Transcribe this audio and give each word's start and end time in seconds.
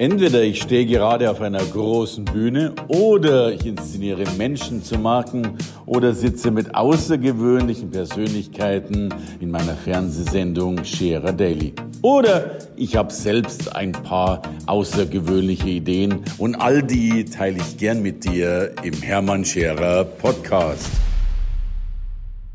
Entweder 0.00 0.42
ich 0.42 0.62
stehe 0.62 0.86
gerade 0.86 1.30
auf 1.30 1.42
einer 1.42 1.62
großen 1.62 2.24
Bühne 2.24 2.72
oder 2.88 3.52
ich 3.52 3.66
inszeniere 3.66 4.24
Menschen 4.38 4.82
zu 4.82 4.98
Marken 4.98 5.58
oder 5.84 6.14
sitze 6.14 6.50
mit 6.50 6.74
außergewöhnlichen 6.74 7.90
Persönlichkeiten 7.90 9.12
in 9.40 9.50
meiner 9.50 9.74
Fernsehsendung 9.74 10.82
Scherer 10.86 11.34
Daily. 11.34 11.74
Oder 12.00 12.56
ich 12.76 12.96
habe 12.96 13.12
selbst 13.12 13.76
ein 13.76 13.92
paar 13.92 14.40
außergewöhnliche 14.64 15.68
Ideen 15.68 16.20
und 16.38 16.54
all 16.54 16.82
die 16.82 17.26
teile 17.26 17.58
ich 17.58 17.76
gern 17.76 18.00
mit 18.00 18.24
dir 18.24 18.72
im 18.82 18.94
Hermann 19.02 19.44
Scherer 19.44 20.04
Podcast. 20.04 20.88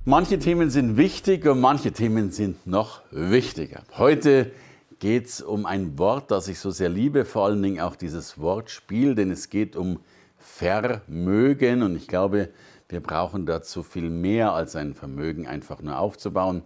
Manche 0.03 0.39
Themen 0.39 0.71
sind 0.71 0.97
wichtig 0.97 1.45
und 1.45 1.61
manche 1.61 1.91
Themen 1.91 2.31
sind 2.31 2.65
noch 2.65 3.01
wichtiger. 3.11 3.83
Heute 3.99 4.51
geht 4.99 5.27
es 5.27 5.41
um 5.41 5.65
ein 5.65 5.97
Wort, 5.97 6.31
das 6.31 6.47
ich 6.47 6.59
so 6.59 6.71
sehr 6.71 6.89
liebe, 6.89 7.25
vor 7.25 7.45
allen 7.45 7.61
Dingen 7.61 7.79
auch 7.81 7.95
dieses 7.95 8.39
Wortspiel, 8.39 9.15
denn 9.15 9.31
es 9.31 9.49
geht 9.49 9.75
um 9.75 9.99
Vermögen 10.37 11.83
und 11.83 11.95
ich 11.95 12.07
glaube, 12.07 12.49
wir 12.87 13.01
brauchen 13.01 13.45
dazu 13.45 13.83
viel 13.83 14.09
mehr 14.09 14.53
als 14.53 14.75
ein 14.75 14.93
Vermögen 14.93 15.47
einfach 15.47 15.81
nur 15.81 15.97
aufzubauen. 15.97 16.61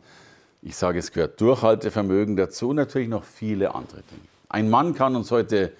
Ich 0.61 0.75
sage, 0.75 0.99
es 0.99 1.11
gehört 1.11 1.39
Durchhaltevermögen 1.39 2.35
dazu 2.35 2.69
und 2.69 2.75
natürlich 2.75 3.07
noch 3.07 3.23
viele 3.23 3.73
andere 3.73 4.01
Dinge. 4.01 4.27
Ein 4.49 4.69
Mann 4.69 4.93
kann 4.93 5.15
uns 5.15 5.31
heute 5.31 5.71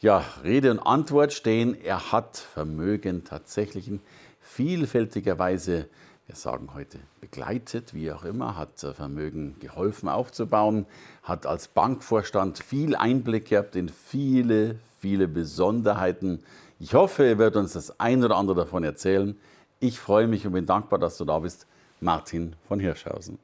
ja, 0.00 0.24
Rede 0.44 0.70
und 0.70 0.78
Antwort 0.78 1.32
stehen. 1.32 1.76
Er 1.82 2.12
hat 2.12 2.36
Vermögen 2.36 3.24
tatsächlich 3.24 3.88
in 3.88 4.00
vielfältiger 4.40 5.38
Weise 5.38 5.88
wir 6.30 6.36
sagen 6.36 6.68
heute 6.74 7.00
begleitet, 7.20 7.92
wie 7.92 8.12
auch 8.12 8.22
immer, 8.22 8.56
hat 8.56 8.78
Vermögen 8.78 9.56
geholfen 9.58 10.08
aufzubauen, 10.08 10.86
hat 11.24 11.44
als 11.44 11.66
Bankvorstand 11.66 12.60
viel 12.60 12.94
Einblick 12.94 13.48
gehabt 13.48 13.74
in 13.74 13.88
viele, 13.88 14.76
viele 15.00 15.26
Besonderheiten. 15.26 16.44
Ich 16.78 16.94
hoffe, 16.94 17.24
er 17.24 17.38
wird 17.38 17.56
uns 17.56 17.72
das 17.72 17.98
ein 17.98 18.22
oder 18.22 18.36
andere 18.36 18.58
davon 18.58 18.84
erzählen. 18.84 19.36
Ich 19.80 19.98
freue 19.98 20.28
mich 20.28 20.46
und 20.46 20.52
bin 20.52 20.66
dankbar, 20.66 21.00
dass 21.00 21.18
du 21.18 21.24
da 21.24 21.40
bist, 21.40 21.66
Martin 22.00 22.54
von 22.68 22.78
Hirschhausen. 22.78 23.36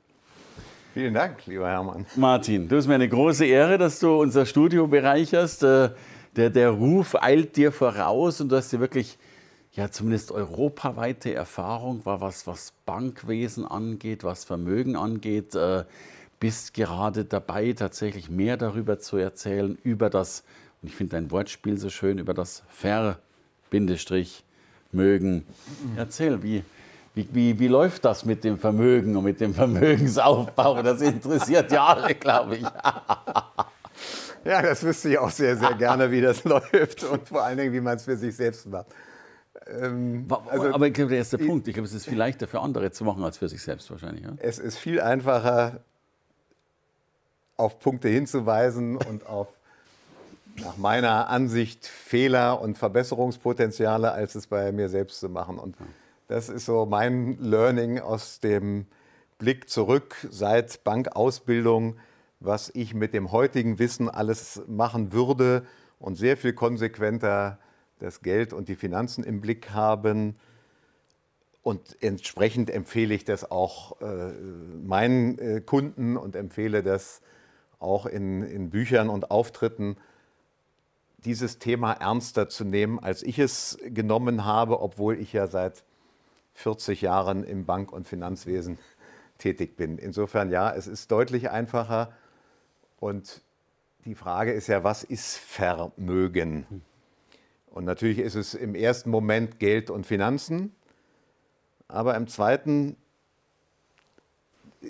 Vielen 0.95 1.15
Dank, 1.15 1.45
lieber 1.47 1.67
Hermann. 1.67 2.07
Martin, 2.15 2.69
du 2.69 2.77
hast 2.77 2.87
mir 2.87 2.95
eine 2.95 3.09
große 3.09 3.47
Ehre, 3.47 3.79
dass 3.79 3.99
du 3.99 4.15
unser 4.15 4.47
Studio 4.47 4.87
bereicherst. 4.87 5.65
Äh, 5.65 5.91
der, 6.37 6.51
der 6.51 6.71
Ruf 6.71 7.17
eilt 7.21 7.57
dir 7.57 7.73
voraus 7.73 8.41
und 8.41 8.51
du 8.51 8.57
hast 8.57 8.73
dir 8.73 8.79
wirklich 8.79 9.19
ja 9.77 9.91
zumindest 9.91 10.33
europaweite 10.33 11.33
Erfahrung 11.35 12.05
war, 12.05 12.21
was, 12.21 12.47
was 12.47 12.73
Bankwesen 12.87 13.67
angeht, 13.67 14.25
was 14.25 14.45
Vermögen 14.45 14.97
angeht. 14.97 15.55
Äh, 15.55 15.85
bist 16.41 16.75
gerade 16.75 17.25
dabei, 17.25 17.73
tatsächlich 17.73 18.29
mehr 18.29 18.57
darüber 18.57 18.99
zu 18.99 19.17
erzählen, 19.17 19.79
über 19.83 20.11
das, 20.11 20.45
und 20.83 20.89
ich 20.89 20.97
finde 20.97 21.13
dein 21.17 21.31
Wortspiel 21.31 21.79
so 21.79 21.89
schön, 21.89 22.19
über 22.19 22.35
das 22.35 22.63
Ver-Mögen. 22.69 23.17
Erzähl, 25.97 26.43
wie, 26.43 26.63
wie, 27.15 27.29
wie, 27.33 27.59
wie 27.59 27.69
läuft 27.69 28.05
das 28.05 28.27
mit 28.27 28.45
dem 28.45 28.59
Vermögen 28.59 29.17
und 29.17 29.25
mit 29.25 29.41
dem 29.41 29.55
Vermögensaufbau? 29.55 30.83
Das 30.83 31.01
interessiert 31.01 31.73
ja 31.73 31.87
alle, 31.87 32.15
glaube 32.15 32.57
ich. 32.57 32.63
ja, 34.45 34.61
das 34.61 34.83
wüsste 34.83 35.09
ich 35.11 35.19
auch 35.19 35.31
sehr, 35.31 35.57
sehr 35.57 35.73
gerne, 35.75 36.11
wie 36.11 36.21
das 36.21 36.45
läuft 36.49 37.03
und 37.05 37.27
vor 37.27 37.43
allen 37.43 37.57
Dingen, 37.57 37.73
wie 37.73 37.81
man 37.81 37.97
es 37.97 38.05
für 38.05 38.17
sich 38.17 38.37
selbst 38.37 38.67
macht. 38.67 38.89
Ähm, 39.69 40.27
also, 40.49 40.73
aber 40.73 40.87
ich 40.87 40.95
glaube, 40.95 41.11
der 41.11 41.19
erste 41.19 41.39
Punkt, 41.39 41.67
ich 41.67 41.75
glaube, 41.75 41.89
es 41.89 41.95
ist 41.95 42.07
viel 42.07 42.19
leichter 42.19 42.47
für 42.47 42.61
andere 42.61 42.91
zu 42.93 43.05
machen 43.05 43.23
als 43.25 43.39
für 43.39 43.49
sich 43.49 43.63
selbst 43.63 43.91
wahrscheinlich. 43.91 44.25
Ja? 44.25 44.33
Es 44.39 44.59
ist 44.59 44.79
viel 44.79 45.01
einfacher, 45.01 45.81
auf 47.57 47.79
Punkte 47.79 48.09
hinzuweisen 48.09 48.97
und 48.97 49.27
auf 49.27 49.49
nach 50.61 50.77
meiner 50.77 51.29
Ansicht 51.29 51.87
Fehler 51.87 52.61
und 52.61 52.79
Verbesserungspotenziale, 52.79 54.13
als 54.13 54.35
es 54.35 54.47
bei 54.47 54.73
mir 54.73 54.89
selbst 54.89 55.21
zu 55.21 55.29
machen. 55.29 55.59
Und 55.59 55.77
das 56.29 56.49
ist 56.49 56.67
so 56.67 56.87
mein 56.87 57.39
Learning 57.41 57.99
aus 57.99 58.41
dem 58.41 58.87
Blick 59.39 59.69
zurück 59.69 60.17
seit 60.31 60.83
Bankausbildung, 60.83 61.97
was 62.41 62.71
ich 62.75 62.95
mit 62.95 63.13
dem 63.13 63.33
heutigen 63.33 63.79
Wissen 63.79 64.09
alles 64.09 64.63
machen 64.67 65.13
würde 65.13 65.67
und 65.99 66.17
sehr 66.17 66.37
viel 66.37 66.53
konsequenter 66.53 67.59
das 67.99 68.21
Geld 68.21 68.53
und 68.53 68.69
die 68.69 68.77
Finanzen 68.77 69.25
im 69.25 69.41
Blick 69.41 69.71
haben. 69.71 70.37
Und 71.63 71.97
entsprechend 72.01 72.71
empfehle 72.71 73.15
ich 73.15 73.25
das 73.25 73.51
auch 73.51 74.01
äh, 74.01 74.33
meinen 74.85 75.39
äh, 75.39 75.61
Kunden 75.61 76.17
und 76.17 76.37
empfehle 76.37 76.83
das 76.83 77.23
auch 77.79 78.07
in, 78.07 78.43
in 78.43 78.71
Büchern 78.71 79.09
und 79.09 79.31
Auftritten, 79.31 79.97
dieses 81.25 81.59
Thema 81.59 81.93
ernster 81.93 82.49
zu 82.49 82.65
nehmen, 82.65 82.99
als 83.01 83.23
ich 83.23 83.39
es 83.39 83.79
genommen 83.85 84.45
habe, 84.45 84.81
obwohl 84.81 85.19
ich 85.19 85.33
ja 85.33 85.49
seit 85.49 85.83
40 86.55 87.03
Jahren 87.03 87.43
im 87.43 87.67
Bank- 87.67 87.93
und 87.93 88.07
Finanzwesen 88.07 88.79
tätig 89.39 89.77
bin. 89.77 89.99
Insofern 89.99 90.51
ja, 90.51 90.73
es 90.73 90.87
ist 90.87 91.11
deutlich 91.11 91.51
einfacher. 91.51 92.13
Und 93.01 93.43
die 94.05 94.15
Frage 94.15 94.53
ist 94.53 94.69
ja, 94.69 94.85
was 94.85 95.03
ist 95.03 95.37
Vermögen? 95.37 96.83
Und 97.71 97.85
natürlich 97.85 98.19
ist 98.19 98.35
es 98.35 98.55
im 98.55 98.75
ersten 98.75 99.11
Moment 99.11 99.59
Geld 99.59 99.91
und 99.91 100.07
Finanzen, 100.07 100.75
aber 101.89 102.17
im 102.17 102.27
zweiten 102.27 102.97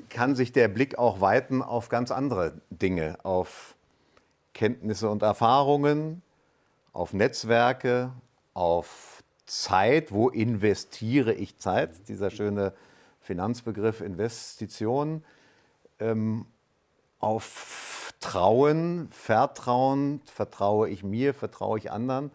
kann 0.08 0.34
sich 0.34 0.52
der 0.52 0.68
Blick 0.68 0.98
auch 0.98 1.20
weiten 1.20 1.62
auf 1.62 1.88
ganz 1.88 2.10
andere 2.10 2.60
Dinge, 2.70 3.18
auf 3.24 3.74
Kenntnisse 4.54 5.08
und 5.10 5.22
Erfahrungen, 5.22 6.22
auf 6.92 7.12
Netzwerke, 7.12 8.12
auf 8.54 9.22
Zeit, 9.46 10.12
wo 10.12 10.28
investiere 10.28 11.32
ich 11.34 11.58
Zeit, 11.58 12.08
dieser 12.08 12.30
schöne 12.30 12.72
Finanzbegriff 13.20 14.00
Investition, 14.00 15.24
ähm, 15.98 16.46
auf 17.20 18.14
Trauen, 18.20 19.08
Vertrauen, 19.10 20.20
vertraue 20.24 20.88
ich 20.88 21.04
mir, 21.04 21.34
vertraue 21.34 21.78
ich 21.78 21.90
anderen 21.90 22.30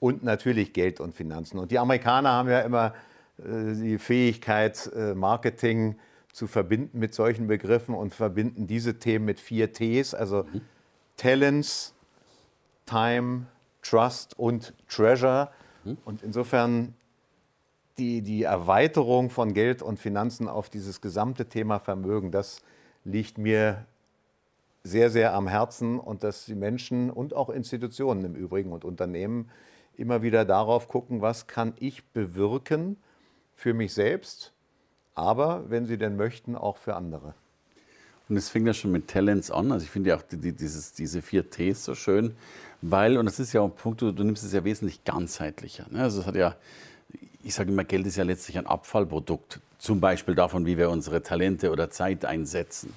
und 0.00 0.22
natürlich 0.22 0.72
Geld 0.72 1.00
und 1.00 1.14
Finanzen. 1.14 1.58
Und 1.58 1.70
die 1.70 1.78
Amerikaner 1.78 2.30
haben 2.30 2.48
ja 2.48 2.60
immer 2.60 2.94
äh, 3.38 3.74
die 3.74 3.98
Fähigkeit, 3.98 4.90
äh, 4.94 5.14
Marketing 5.14 5.96
zu 6.32 6.46
verbinden 6.46 6.98
mit 6.98 7.14
solchen 7.14 7.46
Begriffen 7.46 7.94
und 7.94 8.14
verbinden 8.14 8.66
diese 8.66 8.98
Themen 8.98 9.24
mit 9.24 9.40
vier 9.40 9.72
Ts, 9.72 10.14
also 10.14 10.44
mhm. 10.44 10.60
Talents, 11.16 11.94
Time, 12.86 13.46
Trust 13.82 14.38
und 14.38 14.74
Treasure. 14.88 15.50
Mhm. 15.84 15.98
Und 16.04 16.22
insofern 16.22 16.94
die, 17.98 18.22
die 18.22 18.44
Erweiterung 18.44 19.30
von 19.30 19.52
Geld 19.52 19.82
und 19.82 19.98
Finanzen 19.98 20.48
auf 20.48 20.70
dieses 20.70 21.00
gesamte 21.00 21.46
Thema 21.46 21.80
Vermögen, 21.80 22.30
das 22.30 22.62
liegt 23.04 23.38
mir 23.38 23.84
sehr, 24.84 25.10
sehr 25.10 25.34
am 25.34 25.48
Herzen 25.48 25.98
und 25.98 26.22
dass 26.22 26.44
die 26.46 26.54
Menschen 26.54 27.10
und 27.10 27.34
auch 27.34 27.50
Institutionen 27.50 28.24
im 28.24 28.34
Übrigen 28.34 28.72
und 28.72 28.84
Unternehmen 28.84 29.50
immer 29.98 30.22
wieder 30.22 30.44
darauf 30.44 30.88
gucken, 30.88 31.20
was 31.20 31.46
kann 31.46 31.74
ich 31.78 32.04
bewirken 32.06 32.96
für 33.54 33.74
mich 33.74 33.92
selbst, 33.92 34.52
aber 35.14 35.64
wenn 35.68 35.86
Sie 35.86 35.98
denn 35.98 36.16
möchten, 36.16 36.54
auch 36.54 36.76
für 36.76 36.94
andere. 36.94 37.34
Und 38.28 38.36
es 38.36 38.48
fing 38.48 38.66
ja 38.66 38.74
schon 38.74 38.92
mit 38.92 39.08
Talents 39.08 39.50
an. 39.50 39.72
Also 39.72 39.84
ich 39.84 39.90
finde 39.90 40.10
ja 40.10 40.16
auch 40.16 40.22
die, 40.22 40.36
die, 40.36 40.52
dieses, 40.52 40.92
diese 40.92 41.22
vier 41.22 41.50
Ts 41.50 41.84
so 41.84 41.94
schön, 41.94 42.36
weil, 42.82 43.16
und 43.16 43.26
das 43.26 43.40
ist 43.40 43.52
ja 43.52 43.62
auch 43.62 43.66
ein 43.66 43.74
Punkt, 43.74 44.02
du, 44.02 44.12
du 44.12 44.22
nimmst 44.22 44.44
es 44.44 44.52
ja 44.52 44.62
wesentlich 44.64 45.04
ganzheitlicher. 45.04 45.86
Ne? 45.90 46.02
Also 46.02 46.20
es 46.20 46.26
hat 46.26 46.36
ja, 46.36 46.54
ich 47.42 47.54
sage 47.54 47.70
immer, 47.72 47.84
Geld 47.84 48.06
ist 48.06 48.16
ja 48.16 48.24
letztlich 48.24 48.58
ein 48.58 48.66
Abfallprodukt, 48.66 49.60
zum 49.78 50.00
Beispiel 50.00 50.34
davon, 50.34 50.66
wie 50.66 50.76
wir 50.76 50.90
unsere 50.90 51.22
Talente 51.22 51.70
oder 51.72 51.90
Zeit 51.90 52.24
einsetzen. 52.24 52.92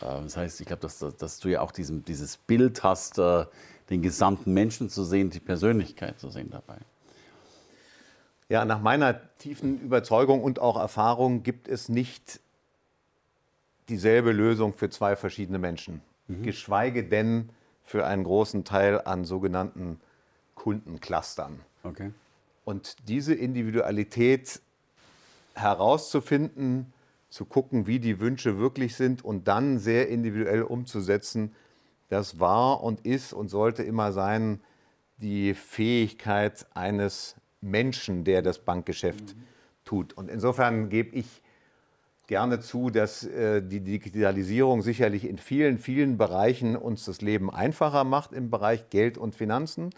Äh, 0.00 0.22
das 0.24 0.36
heißt, 0.36 0.60
ich 0.60 0.66
glaube, 0.66 0.82
dass, 0.82 0.98
dass, 0.98 1.38
du 1.38 1.48
ja 1.48 1.60
auch 1.60 1.72
diesen, 1.72 2.04
dieses 2.04 2.36
Bild 2.36 2.82
hast, 2.82 3.18
den 3.92 4.02
gesamten 4.02 4.52
Menschen 4.52 4.88
zu 4.88 5.04
sehen, 5.04 5.30
die 5.30 5.40
Persönlichkeit 5.40 6.18
zu 6.18 6.30
sehen 6.30 6.50
dabei. 6.50 6.78
Ja, 8.48 8.64
nach 8.64 8.80
meiner 8.80 9.20
tiefen 9.38 9.80
Überzeugung 9.80 10.42
und 10.42 10.58
auch 10.58 10.76
Erfahrung 10.76 11.42
gibt 11.42 11.68
es 11.68 11.88
nicht 11.88 12.40
dieselbe 13.88 14.32
Lösung 14.32 14.74
für 14.74 14.90
zwei 14.90 15.14
verschiedene 15.14 15.58
Menschen, 15.58 16.02
mhm. 16.26 16.42
geschweige 16.42 17.04
denn 17.04 17.50
für 17.84 18.06
einen 18.06 18.24
großen 18.24 18.64
Teil 18.64 19.00
an 19.02 19.24
sogenannten 19.24 20.00
Kundenclustern. 20.54 21.60
Okay. 21.84 22.12
Und 22.64 22.96
diese 23.08 23.34
Individualität 23.34 24.60
herauszufinden, 25.54 26.92
zu 27.28 27.46
gucken, 27.46 27.86
wie 27.86 27.98
die 27.98 28.20
Wünsche 28.20 28.58
wirklich 28.58 28.94
sind 28.94 29.24
und 29.24 29.48
dann 29.48 29.78
sehr 29.78 30.08
individuell 30.08 30.62
umzusetzen, 30.62 31.54
das 32.12 32.38
war 32.38 32.82
und 32.82 33.06
ist 33.06 33.32
und 33.32 33.48
sollte 33.48 33.82
immer 33.82 34.12
sein 34.12 34.60
die 35.16 35.54
Fähigkeit 35.54 36.66
eines 36.74 37.36
Menschen, 37.62 38.24
der 38.24 38.42
das 38.42 38.58
Bankgeschäft 38.58 39.34
mhm. 39.34 39.42
tut. 39.86 40.12
Und 40.12 40.28
insofern 40.28 40.90
gebe 40.90 41.16
ich 41.16 41.42
gerne 42.26 42.60
zu, 42.60 42.90
dass 42.90 43.24
äh, 43.24 43.62
die 43.62 43.80
Digitalisierung 43.80 44.82
sicherlich 44.82 45.24
in 45.24 45.38
vielen, 45.38 45.78
vielen 45.78 46.18
Bereichen 46.18 46.76
uns 46.76 47.06
das 47.06 47.22
Leben 47.22 47.50
einfacher 47.50 48.04
macht 48.04 48.34
im 48.34 48.50
Bereich 48.50 48.90
Geld 48.90 49.16
und 49.16 49.34
Finanzen. 49.34 49.88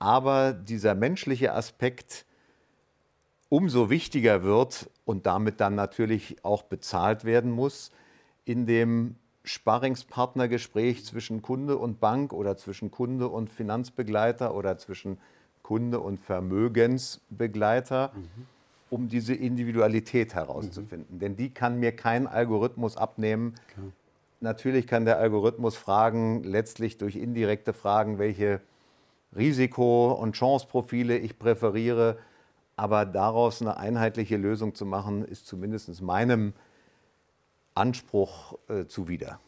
Aber 0.00 0.52
dieser 0.52 0.96
menschliche 0.96 1.52
Aspekt 1.52 2.26
umso 3.48 3.88
wichtiger 3.88 4.42
wird 4.42 4.90
und 5.04 5.26
damit 5.26 5.60
dann 5.60 5.76
natürlich 5.76 6.44
auch 6.44 6.64
bezahlt 6.64 7.24
werden 7.24 7.52
muss 7.52 7.92
in 8.44 8.66
dem 8.66 9.14
Sparringspartnergespräch 9.46 11.04
zwischen 11.04 11.40
Kunde 11.40 11.78
und 11.78 12.00
Bank 12.00 12.32
oder 12.32 12.56
zwischen 12.56 12.90
Kunde 12.90 13.28
und 13.28 13.48
Finanzbegleiter 13.48 14.54
oder 14.54 14.76
zwischen 14.76 15.18
Kunde 15.62 16.00
und 16.00 16.18
Vermögensbegleiter, 16.18 18.12
mhm. 18.14 18.46
um 18.90 19.08
diese 19.08 19.34
Individualität 19.34 20.34
herauszufinden. 20.34 21.16
Mhm. 21.16 21.20
Denn 21.20 21.36
die 21.36 21.50
kann 21.50 21.78
mir 21.78 21.92
kein 21.94 22.26
Algorithmus 22.26 22.96
abnehmen. 22.96 23.54
Klar. 23.72 23.86
Natürlich 24.40 24.86
kann 24.86 25.04
der 25.04 25.18
Algorithmus 25.18 25.76
fragen, 25.76 26.42
letztlich 26.44 26.98
durch 26.98 27.16
indirekte 27.16 27.72
Fragen, 27.72 28.18
welche 28.18 28.60
Risiko- 29.34 30.12
und 30.12 30.36
Chanceprofile 30.36 31.18
ich 31.18 31.38
präferiere. 31.38 32.18
Aber 32.76 33.06
daraus 33.06 33.62
eine 33.62 33.78
einheitliche 33.78 34.36
Lösung 34.36 34.74
zu 34.74 34.84
machen, 34.84 35.24
ist 35.24 35.46
zumindest 35.46 36.02
meinem 36.02 36.52
Anspruch 37.76 38.58
äh, 38.68 38.86
zuwider. 38.86 39.40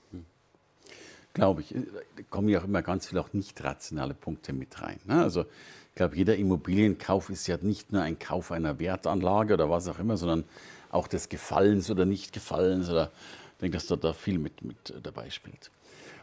Glaube 1.35 1.61
ich. 1.61 1.69
Da 1.69 2.23
kommen 2.31 2.49
ja 2.49 2.61
auch 2.61 2.65
immer 2.65 2.83
ganz 2.83 3.07
viele 3.07 3.21
auch 3.21 3.33
nicht 3.33 3.63
rationale 3.63 4.15
Punkte 4.15 4.53
mit 4.53 4.81
rein. 4.83 4.99
Ne? 5.05 5.23
Also 5.23 5.43
ich 5.43 5.95
glaube, 5.95 6.17
jeder 6.17 6.37
Immobilienkauf 6.37 7.31
ist 7.31 7.47
ja 7.47 7.59
nicht 7.61 7.93
nur 7.93 8.03
ein 8.03 8.19
Kauf 8.19 8.51
einer 8.51 8.79
Wertanlage 8.79 9.55
oder 9.55 9.71
was 9.71 9.89
auch 9.89 9.99
immer, 9.99 10.17
sondern 10.17 10.45
auch 10.91 11.07
des 11.07 11.29
Gefallens 11.29 11.91
oder 11.91 12.07
Nicht-Gefallens. 12.07 12.89
Oder 12.91 13.11
ich 13.53 13.61
denke, 13.61 13.77
dass 13.77 13.87
da, 13.87 13.97
da 13.97 14.13
viel 14.13 14.39
mit, 14.39 14.65
mit 14.65 14.95
dabei 15.03 15.31
spielt. 15.31 15.71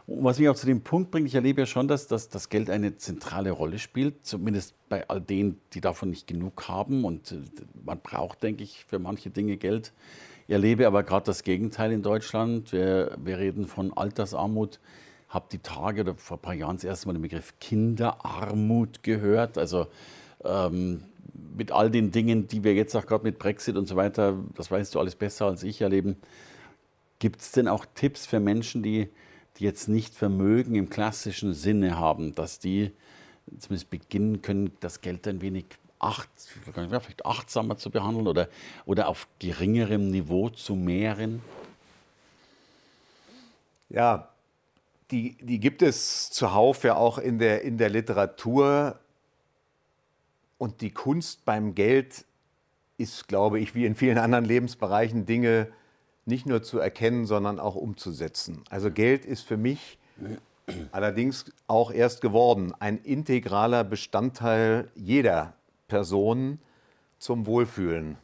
Und 0.06 0.22
was 0.22 0.38
mich 0.38 0.48
auch 0.48 0.56
zu 0.56 0.66
dem 0.66 0.82
Punkt 0.82 1.10
bringt, 1.10 1.26
ich 1.26 1.34
erlebe 1.34 1.62
ja 1.62 1.66
schon, 1.66 1.88
dass, 1.88 2.06
dass 2.06 2.28
das 2.28 2.48
Geld 2.48 2.70
eine 2.70 2.96
zentrale 2.96 3.50
Rolle 3.50 3.78
spielt, 3.78 4.24
zumindest 4.24 4.74
bei 4.88 5.08
all 5.08 5.20
denen, 5.20 5.60
die 5.72 5.80
davon 5.80 6.10
nicht 6.10 6.26
genug 6.26 6.68
haben. 6.68 7.04
Und 7.04 7.32
äh, 7.32 7.36
man 7.84 8.00
braucht, 8.00 8.42
denke 8.42 8.62
ich, 8.62 8.84
für 8.84 8.98
manche 8.98 9.30
Dinge 9.30 9.56
Geld. 9.56 9.92
Erlebe 10.48 10.86
aber 10.86 11.02
gerade 11.02 11.26
das 11.26 11.42
Gegenteil 11.42 11.92
in 11.92 12.02
Deutschland. 12.02 12.72
Wir, 12.72 13.16
wir 13.22 13.38
reden 13.38 13.66
von 13.66 13.92
Altersarmut. 13.96 14.78
Habe 15.28 15.46
die 15.50 15.58
Tage 15.58 16.02
oder 16.02 16.14
vor 16.14 16.36
ein 16.36 16.42
paar 16.42 16.54
Jahren 16.54 16.76
das 16.76 16.84
erste 16.84 17.08
Mal 17.08 17.14
den 17.14 17.22
Begriff 17.22 17.54
Kinderarmut 17.60 19.02
gehört. 19.02 19.58
Also 19.58 19.88
ähm, 20.44 21.02
mit 21.56 21.72
all 21.72 21.90
den 21.90 22.12
Dingen, 22.12 22.46
die 22.46 22.62
wir 22.62 22.74
jetzt 22.74 22.94
auch 22.94 23.06
gerade 23.06 23.24
mit 23.24 23.38
Brexit 23.38 23.76
und 23.76 23.86
so 23.86 23.96
weiter, 23.96 24.36
das 24.54 24.70
weißt 24.70 24.94
du 24.94 25.00
alles 25.00 25.16
besser 25.16 25.46
als 25.46 25.64
ich 25.64 25.80
erleben. 25.80 26.16
Gibt 27.18 27.40
es 27.40 27.50
denn 27.50 27.66
auch 27.66 27.84
Tipps 27.94 28.26
für 28.26 28.38
Menschen, 28.38 28.82
die, 28.82 29.08
die 29.56 29.64
jetzt 29.64 29.88
nicht 29.88 30.14
Vermögen 30.14 30.76
im 30.76 30.90
klassischen 30.90 31.54
Sinne 31.54 31.98
haben, 31.98 32.34
dass 32.34 32.58
die 32.58 32.92
zumindest 33.58 33.90
beginnen 33.90 34.42
können, 34.42 34.72
das 34.80 35.00
Geld 35.00 35.26
ein 35.26 35.40
wenig 35.40 35.66
acht, 36.06 36.28
vielleicht 36.72 37.26
achtsamer 37.26 37.76
zu 37.76 37.90
behandeln 37.90 38.26
oder, 38.26 38.48
oder 38.84 39.08
auf 39.08 39.26
geringerem 39.38 40.10
Niveau 40.10 40.50
zu 40.50 40.74
mehren? 40.74 41.42
Ja, 43.88 44.28
die, 45.10 45.36
die 45.40 45.60
gibt 45.60 45.82
es 45.82 46.30
zuhauf 46.30 46.84
ja 46.84 46.96
auch 46.96 47.18
in 47.18 47.38
der, 47.38 47.62
in 47.62 47.78
der 47.78 47.90
Literatur. 47.90 48.98
Und 50.58 50.80
die 50.80 50.90
Kunst 50.90 51.44
beim 51.44 51.74
Geld 51.74 52.24
ist, 52.98 53.28
glaube 53.28 53.60
ich, 53.60 53.74
wie 53.74 53.84
in 53.84 53.94
vielen 53.94 54.18
anderen 54.18 54.44
Lebensbereichen 54.44 55.26
Dinge 55.26 55.68
nicht 56.24 56.46
nur 56.46 56.62
zu 56.62 56.78
erkennen, 56.78 57.26
sondern 57.26 57.60
auch 57.60 57.74
umzusetzen. 57.74 58.64
Also 58.70 58.90
Geld 58.90 59.24
ist 59.24 59.42
für 59.42 59.56
mich 59.56 59.98
allerdings 60.90 61.52
auch 61.68 61.92
erst 61.92 62.20
geworden 62.20 62.74
ein 62.80 62.98
integraler 62.98 63.84
Bestandteil 63.84 64.90
jeder 64.96 65.54
Personen 65.88 66.60
zum 67.18 67.46
Wohlfühlen. 67.46 68.16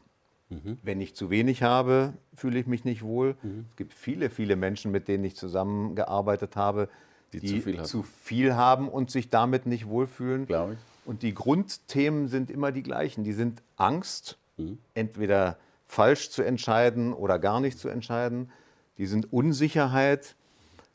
Mhm. 0.48 0.78
Wenn 0.82 1.00
ich 1.00 1.14
zu 1.14 1.30
wenig 1.30 1.62
habe, 1.62 2.14
fühle 2.34 2.58
ich 2.58 2.66
mich 2.66 2.84
nicht 2.84 3.02
wohl. 3.02 3.36
Mhm. 3.42 3.66
Es 3.70 3.76
gibt 3.76 3.94
viele, 3.94 4.30
viele 4.30 4.56
Menschen, 4.56 4.92
mit 4.92 5.08
denen 5.08 5.24
ich 5.24 5.36
zusammengearbeitet 5.36 6.56
habe, 6.56 6.88
die, 7.32 7.40
die 7.40 7.46
zu, 7.48 7.60
viel 7.62 7.82
zu, 7.82 8.02
viel 8.02 8.54
haben 8.54 8.88
und 8.88 9.10
sich 9.10 9.30
damit 9.30 9.66
nicht 9.66 9.86
wohlfühlen. 9.86 10.46
Glaube 10.46 10.74
ich. 10.74 10.78
Und 11.04 11.22
die 11.22 11.34
Grundthemen 11.34 12.28
sind 12.28 12.50
immer 12.50 12.70
die 12.70 12.82
gleichen. 12.82 13.24
Die 13.24 13.32
sind 13.32 13.62
Angst, 13.76 14.38
mhm. 14.56 14.78
entweder 14.94 15.56
falsch 15.86 16.30
zu 16.30 16.42
entscheiden 16.42 17.12
oder 17.12 17.38
gar 17.38 17.60
nicht 17.60 17.78
zu 17.78 17.88
entscheiden. 17.88 18.50
Die 18.98 19.06
sind 19.06 19.32
Unsicherheit. 19.32 20.36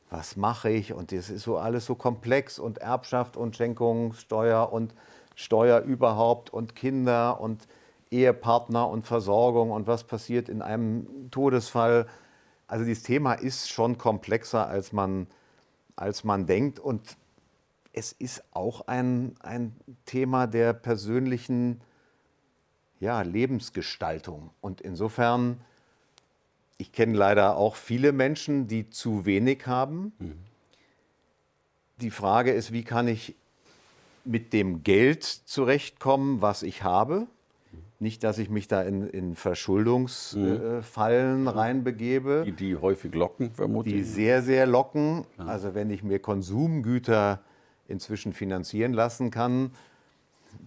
Was 0.09 0.37
mache 0.37 0.69
ich? 0.69 0.93
Und 0.93 1.11
das 1.11 1.29
ist 1.29 1.43
so 1.43 1.57
alles 1.57 1.85
so 1.85 1.95
komplex 1.95 2.59
und 2.59 2.77
Erbschaft 2.77 3.35
und 3.35 3.57
Schenkungssteuer 3.57 4.71
und 4.71 4.93
Steuer 5.37 5.81
überhaupt 5.81 6.49
und 6.49 6.75
Kinder 6.75 7.39
und 7.39 7.67
Ehepartner 8.09 8.89
und 8.89 9.03
Versorgung 9.03 9.69
und 9.69 9.85
was 9.85 10.03
passiert 10.03 10.49
in 10.49 10.63
einem 10.63 11.29
Todesfall. 11.29 12.07
Also 12.65 12.83
dieses 12.83 13.03
Thema 13.03 13.33
ist 13.33 13.69
schon 13.69 13.99
komplexer, 13.99 14.67
als 14.67 14.93
man, 14.93 15.27
als 15.95 16.23
man 16.23 16.47
denkt. 16.47 16.79
Und 16.79 17.17
es 17.93 18.13
ist 18.13 18.43
auch 18.51 18.87
ein, 18.87 19.35
ein 19.39 19.75
Thema 20.05 20.47
der 20.47 20.73
persönlichen 20.73 21.81
ja, 22.99 23.21
Lebensgestaltung. 23.21 24.49
Und 24.59 24.81
insofern, 24.81 25.61
ich 26.79 26.91
kenne 26.91 27.15
leider 27.15 27.57
auch 27.57 27.75
viele 27.75 28.11
Menschen, 28.11 28.67
die 28.67 28.89
zu 28.89 29.27
wenig 29.27 29.67
haben. 29.67 30.13
Mhm. 30.17 30.39
Die 32.01 32.11
Frage 32.11 32.53
ist, 32.53 32.71
wie 32.71 32.83
kann 32.83 33.07
ich 33.07 33.35
mit 34.27 34.53
dem 34.53 34.83
Geld 34.83 35.23
zurechtkommen, 35.23 36.41
was 36.41 36.63
ich 36.63 36.83
habe. 36.83 37.27
Nicht, 37.99 38.23
dass 38.23 38.37
ich 38.37 38.51
mich 38.51 38.67
da 38.67 38.83
in, 38.83 39.09
in 39.09 39.35
Verschuldungsfallen 39.35 41.41
mhm. 41.41 41.47
äh, 41.47 41.49
reinbegebe. 41.49 42.43
Die, 42.45 42.51
die 42.51 42.75
häufig 42.75 43.15
locken, 43.15 43.51
vermutlich. 43.51 43.95
Die 43.95 44.03
sehr, 44.03 44.43
sehr 44.43 44.67
locken. 44.67 45.25
Ja. 45.39 45.45
Also 45.45 45.73
wenn 45.73 45.89
ich 45.89 46.03
mir 46.03 46.19
Konsumgüter 46.19 47.39
inzwischen 47.87 48.33
finanzieren 48.33 48.93
lassen 48.93 49.31
kann, 49.31 49.71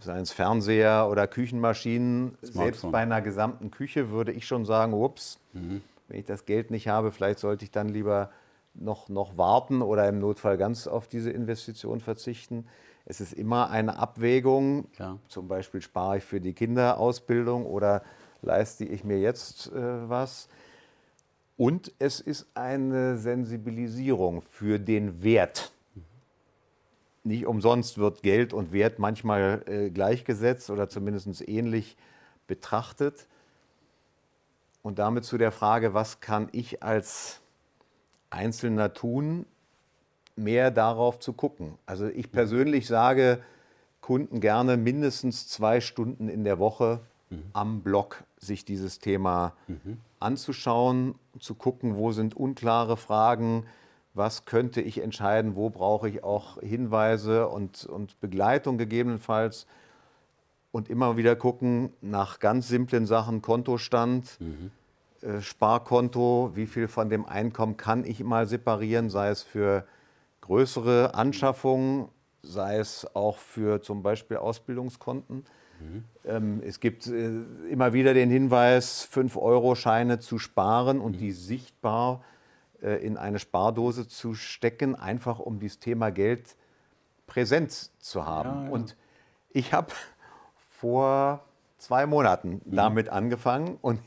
seien 0.00 0.22
es 0.22 0.32
Fernseher 0.32 1.08
oder 1.08 1.28
Küchenmaschinen, 1.28 2.32
Smartphone. 2.38 2.62
selbst 2.62 2.90
bei 2.90 2.98
einer 2.98 3.20
gesamten 3.20 3.70
Küche 3.70 4.10
würde 4.10 4.32
ich 4.32 4.46
schon 4.46 4.64
sagen, 4.64 4.92
ups, 4.92 5.38
mhm. 5.52 5.82
wenn 6.08 6.18
ich 6.18 6.26
das 6.26 6.46
Geld 6.46 6.72
nicht 6.72 6.88
habe, 6.88 7.12
vielleicht 7.12 7.38
sollte 7.38 7.64
ich 7.64 7.70
dann 7.70 7.88
lieber 7.88 8.30
noch, 8.74 9.08
noch 9.08 9.36
warten 9.36 9.82
oder 9.82 10.08
im 10.08 10.18
Notfall 10.18 10.56
ganz 10.56 10.86
auf 10.86 11.06
diese 11.06 11.30
Investition 11.30 12.00
verzichten. 12.00 12.66
Es 13.06 13.20
ist 13.20 13.32
immer 13.32 13.70
eine 13.70 13.98
Abwägung. 13.98 14.90
Klar. 14.92 15.18
Zum 15.28 15.48
Beispiel 15.48 15.82
spare 15.82 16.18
ich 16.18 16.24
für 16.24 16.40
die 16.40 16.52
Kinderausbildung 16.52 17.66
oder 17.66 18.02
leiste 18.42 18.84
ich 18.84 19.04
mir 19.04 19.18
jetzt 19.18 19.68
äh, 19.72 20.08
was. 20.08 20.48
Und 21.56 21.92
es 21.98 22.20
ist 22.20 22.46
eine 22.54 23.18
Sensibilisierung 23.18 24.40
für 24.40 24.78
den 24.78 25.22
Wert. 25.22 25.72
Nicht 27.22 27.46
umsonst 27.46 27.98
wird 27.98 28.22
Geld 28.22 28.54
und 28.54 28.72
Wert 28.72 28.98
manchmal 28.98 29.62
äh, 29.66 29.90
gleichgesetzt 29.90 30.70
oder 30.70 30.88
zumindest 30.88 31.46
ähnlich 31.46 31.98
betrachtet. 32.46 33.26
Und 34.82 34.98
damit 34.98 35.24
zu 35.24 35.36
der 35.36 35.52
Frage, 35.52 35.92
was 35.92 36.20
kann 36.20 36.48
ich 36.52 36.82
als 36.82 37.40
Einzelner 38.30 38.94
tun, 38.94 39.44
mehr 40.36 40.70
darauf 40.70 41.18
zu 41.18 41.32
gucken. 41.32 41.74
Also 41.86 42.06
ich 42.06 42.30
persönlich 42.32 42.86
sage 42.86 43.40
Kunden 44.00 44.40
gerne 44.40 44.76
mindestens 44.76 45.48
zwei 45.48 45.80
Stunden 45.80 46.28
in 46.28 46.44
der 46.44 46.58
Woche 46.58 47.00
mhm. 47.28 47.42
am 47.52 47.80
Blog 47.80 48.24
sich 48.38 48.64
dieses 48.64 48.98
Thema 48.98 49.52
mhm. 49.68 49.98
anzuschauen, 50.18 51.14
zu 51.38 51.54
gucken, 51.54 51.96
wo 51.96 52.12
sind 52.12 52.36
unklare 52.36 52.96
Fragen, 52.96 53.66
was 54.14 54.44
könnte 54.44 54.80
ich 54.80 55.02
entscheiden, 55.02 55.54
wo 55.54 55.70
brauche 55.70 56.08
ich 56.08 56.24
auch 56.24 56.60
Hinweise 56.60 57.48
und, 57.48 57.84
und 57.84 58.18
Begleitung 58.20 58.78
gegebenenfalls. 58.78 59.66
Und 60.72 60.88
immer 60.88 61.16
wieder 61.16 61.36
gucken 61.36 61.92
nach 62.00 62.38
ganz 62.38 62.68
simplen 62.68 63.06
Sachen, 63.06 63.42
Kontostand, 63.42 64.38
mhm. 64.40 64.70
Sparkonto, 65.40 66.52
wie 66.54 66.66
viel 66.66 66.88
von 66.88 67.10
dem 67.10 67.26
Einkommen 67.26 67.76
kann 67.76 68.04
ich 68.04 68.24
mal 68.24 68.46
separieren, 68.46 69.10
sei 69.10 69.28
es 69.28 69.42
für 69.42 69.84
größere 70.50 71.14
Anschaffungen, 71.14 72.08
sei 72.42 72.78
es 72.78 73.06
auch 73.14 73.38
für 73.38 73.82
zum 73.82 74.02
Beispiel 74.02 74.36
Ausbildungskonten. 74.38 75.44
Mhm. 75.78 76.04
Ähm, 76.24 76.60
es 76.66 76.80
gibt 76.80 77.06
äh, 77.06 77.28
immer 77.70 77.92
wieder 77.92 78.14
den 78.14 78.30
Hinweis, 78.30 79.08
5-Euro-Scheine 79.14 80.18
zu 80.18 80.40
sparen 80.40 81.00
und 81.00 81.14
mhm. 81.14 81.18
die 81.18 81.30
sichtbar 81.30 82.24
äh, 82.82 82.96
in 82.96 83.16
eine 83.16 83.38
Spardose 83.38 84.08
zu 84.08 84.34
stecken, 84.34 84.96
einfach 84.96 85.38
um 85.38 85.60
dieses 85.60 85.78
Thema 85.78 86.10
Geld 86.10 86.56
präsent 87.28 87.92
zu 88.00 88.26
haben. 88.26 88.50
Ja, 88.50 88.64
ja. 88.64 88.70
Und 88.70 88.96
ich 89.50 89.72
habe 89.72 89.92
vor 90.68 91.44
zwei 91.78 92.06
Monaten 92.06 92.60
mhm. 92.64 92.74
damit 92.74 93.08
angefangen 93.08 93.78
und 93.82 94.00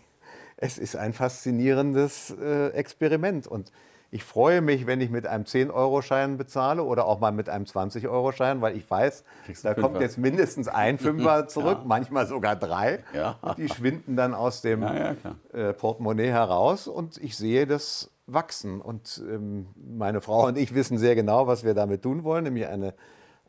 es 0.57 0.77
ist 0.77 0.97
ein 0.97 1.13
faszinierendes 1.13 2.35
äh, 2.37 2.67
Experiment. 2.71 3.47
Und 3.47 3.71
ich 4.13 4.23
freue 4.23 4.61
mich, 4.61 4.85
wenn 4.85 5.01
ich 5.01 5.09
mit 5.09 5.25
einem 5.25 5.45
10-Euro-Schein 5.45 6.37
bezahle 6.37 6.83
oder 6.83 7.07
auch 7.07 7.19
mal 7.19 7.31
mit 7.31 7.49
einem 7.49 7.65
20-Euro-Schein, 7.65 8.61
weil 8.61 8.77
ich 8.77 8.87
weiß, 8.87 9.23
da 9.63 9.73
kommt 9.73 9.99
jetzt 10.01 10.19
mindestens 10.19 10.67
ein 10.67 10.99
Fünfer 10.99 11.47
zurück, 11.47 11.79
ja. 11.79 11.83
manchmal 11.87 12.27
sogar 12.27 12.55
drei. 12.55 13.03
Ja. 13.15 13.39
Die 13.57 13.67
schwinden 13.67 14.15
dann 14.15 14.35
aus 14.35 14.61
dem 14.61 14.83
ja, 14.83 15.15
äh, 15.51 15.73
Portemonnaie 15.73 16.29
heraus 16.29 16.87
und 16.87 17.17
ich 17.17 17.35
sehe 17.35 17.65
das 17.65 18.11
wachsen. 18.27 18.81
Und 18.81 19.19
ähm, 19.27 19.65
meine 19.75 20.21
Frau 20.21 20.45
und 20.45 20.59
ich 20.59 20.75
wissen 20.75 20.99
sehr 20.99 21.15
genau, 21.15 21.47
was 21.47 21.63
wir 21.63 21.73
damit 21.73 22.03
tun 22.03 22.23
wollen, 22.23 22.43
nämlich 22.43 22.67
eine, 22.67 22.93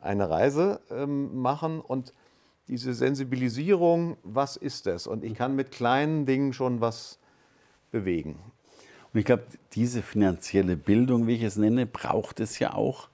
eine 0.01 0.31
Reise 0.31 0.79
ähm, 0.89 1.37
machen 1.37 1.79
und 1.79 2.11
diese 2.69 2.95
Sensibilisierung, 2.95 4.17
was 4.23 4.57
ist 4.57 4.87
das? 4.87 5.05
Und 5.05 5.23
ich 5.23 5.35
kann 5.35 5.55
mit 5.55 5.69
kleinen 5.69 6.25
Dingen 6.25 6.53
schon 6.53 6.81
was 6.81 7.19
bewegen. 7.91 8.39
Und 9.15 9.19
ich 9.19 9.25
glaube, 9.25 9.43
diese 9.71 10.01
finanzielle 10.01 10.75
Bildung, 10.75 11.25
wie 11.25 11.35
ich 11.35 11.43
es 11.43 11.55
nenne, 11.55 11.85
braucht 11.85 12.41
es 12.41 12.59
ja 12.59 12.73
auch. 12.73 13.07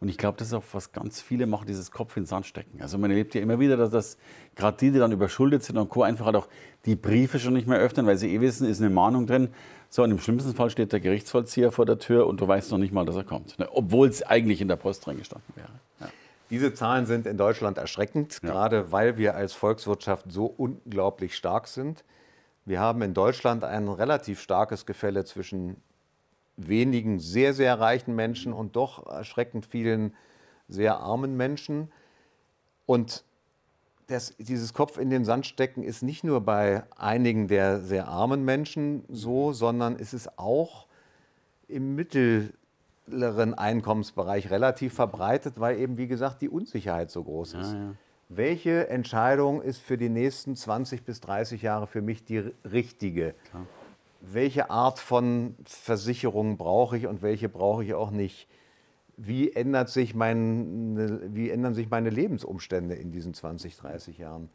Und 0.00 0.08
ich 0.08 0.16
glaube, 0.16 0.38
das 0.38 0.48
ist 0.48 0.54
auch, 0.54 0.64
was 0.72 0.92
ganz 0.92 1.20
viele 1.20 1.46
machen, 1.46 1.66
dieses 1.66 1.90
Kopf 1.90 2.16
in 2.16 2.22
den 2.22 2.26
Sand 2.26 2.46
stecken. 2.46 2.80
Also 2.80 2.96
man 2.96 3.10
erlebt 3.10 3.34
ja 3.34 3.42
immer 3.42 3.60
wieder, 3.60 3.76
dass 3.76 3.90
das 3.90 4.16
gerade 4.56 4.78
die, 4.78 4.92
die 4.92 4.98
dann 4.98 5.12
überschuldet 5.12 5.62
sind 5.62 5.76
und 5.76 5.90
Co. 5.90 6.04
einfach 6.04 6.24
halt 6.24 6.36
auch 6.36 6.48
die 6.86 6.96
Briefe 6.96 7.38
schon 7.38 7.52
nicht 7.52 7.68
mehr 7.68 7.78
öffnen, 7.78 8.06
weil 8.06 8.16
sie 8.16 8.34
eh 8.34 8.40
wissen, 8.40 8.66
ist 8.66 8.80
eine 8.80 8.88
Mahnung 8.88 9.26
drin. 9.26 9.48
So, 9.90 10.02
und 10.02 10.10
im 10.10 10.20
schlimmsten 10.20 10.54
Fall 10.54 10.70
steht 10.70 10.90
der 10.90 11.00
Gerichtsvollzieher 11.00 11.70
vor 11.70 11.84
der 11.84 11.98
Tür 11.98 12.28
und 12.28 12.40
du 12.40 12.48
weißt 12.48 12.70
noch 12.70 12.78
nicht 12.78 12.94
mal, 12.94 13.04
dass 13.04 13.16
er 13.16 13.24
kommt. 13.24 13.58
Ne? 13.58 13.68
Obwohl 13.70 14.08
es 14.08 14.22
eigentlich 14.22 14.62
in 14.62 14.68
der 14.68 14.76
Post 14.76 15.04
drin 15.04 15.18
gestanden 15.18 15.54
wäre. 15.54 15.68
Ja. 16.00 16.08
Diese 16.48 16.72
Zahlen 16.72 17.04
sind 17.04 17.26
in 17.26 17.36
Deutschland 17.36 17.76
erschreckend, 17.76 18.40
ja. 18.42 18.48
gerade 18.48 18.90
weil 18.90 19.18
wir 19.18 19.34
als 19.34 19.52
Volkswirtschaft 19.52 20.32
so 20.32 20.46
unglaublich 20.46 21.36
stark 21.36 21.68
sind. 21.68 22.04
Wir 22.64 22.80
haben 22.80 23.02
in 23.02 23.14
Deutschland 23.14 23.64
ein 23.64 23.88
relativ 23.88 24.40
starkes 24.40 24.86
Gefälle 24.86 25.24
zwischen 25.24 25.76
wenigen 26.56 27.18
sehr, 27.18 27.54
sehr 27.54 27.80
reichen 27.80 28.14
Menschen 28.14 28.52
und 28.52 28.76
doch 28.76 29.06
erschreckend 29.06 29.66
vielen 29.66 30.14
sehr 30.68 30.98
armen 30.98 31.36
Menschen. 31.36 31.90
Und 32.86 33.24
das, 34.06 34.34
dieses 34.38 34.74
Kopf 34.74 34.98
in 34.98 35.10
den 35.10 35.24
Sand 35.24 35.46
stecken 35.46 35.82
ist 35.82 36.02
nicht 36.02 36.24
nur 36.24 36.40
bei 36.40 36.84
einigen 36.96 37.48
der 37.48 37.80
sehr 37.80 38.08
armen 38.08 38.44
Menschen 38.44 39.04
so, 39.08 39.52
sondern 39.52 39.96
ist 39.96 40.12
es 40.12 40.38
auch 40.38 40.86
im 41.68 41.94
mittleren 41.94 43.54
Einkommensbereich 43.54 44.50
relativ 44.50 44.94
verbreitet, 44.94 45.54
weil 45.58 45.78
eben, 45.78 45.96
wie 45.96 46.08
gesagt, 46.08 46.42
die 46.42 46.48
Unsicherheit 46.48 47.10
so 47.10 47.24
groß 47.24 47.54
ist. 47.54 47.72
Ja, 47.72 47.78
ja. 47.78 47.94
Welche 48.28 48.88
Entscheidung 48.88 49.60
ist 49.62 49.80
für 49.80 49.98
die 49.98 50.08
nächsten 50.08 50.56
20 50.56 51.04
bis 51.04 51.20
30 51.20 51.62
Jahre 51.62 51.86
für 51.86 52.02
mich 52.02 52.24
die 52.24 52.38
richtige? 52.64 53.34
Klar. 53.50 53.66
Welche 54.20 54.70
Art 54.70 54.98
von 54.98 55.56
Versicherung 55.64 56.56
brauche 56.56 56.96
ich 56.96 57.06
und 57.06 57.22
welche 57.22 57.48
brauche 57.48 57.84
ich 57.84 57.94
auch 57.94 58.10
nicht? 58.10 58.48
Wie, 59.16 59.52
ändert 59.52 59.90
sich 59.90 60.14
mein, 60.14 61.34
wie 61.34 61.50
ändern 61.50 61.74
sich 61.74 61.90
meine 61.90 62.10
Lebensumstände 62.10 62.94
in 62.94 63.10
diesen 63.10 63.34
20, 63.34 63.76
30 63.76 64.18
Jahren? 64.18 64.48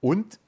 Und 0.00 0.38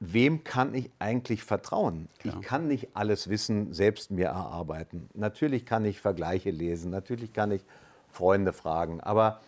wem 0.00 0.44
kann 0.44 0.74
ich 0.74 0.90
eigentlich 0.98 1.42
vertrauen? 1.42 2.08
Klar. 2.18 2.34
Ich 2.34 2.46
kann 2.46 2.68
nicht 2.68 2.88
alles 2.94 3.28
Wissen 3.28 3.72
selbst 3.72 4.10
mir 4.10 4.26
erarbeiten. 4.26 5.08
Natürlich 5.14 5.64
kann 5.64 5.84
ich 5.84 6.00
Vergleiche 6.00 6.50
lesen, 6.50 6.90
natürlich 6.90 7.32
kann 7.32 7.50
ich 7.50 7.64
Freunde 8.08 8.52
fragen, 8.52 9.00
aber 9.00 9.40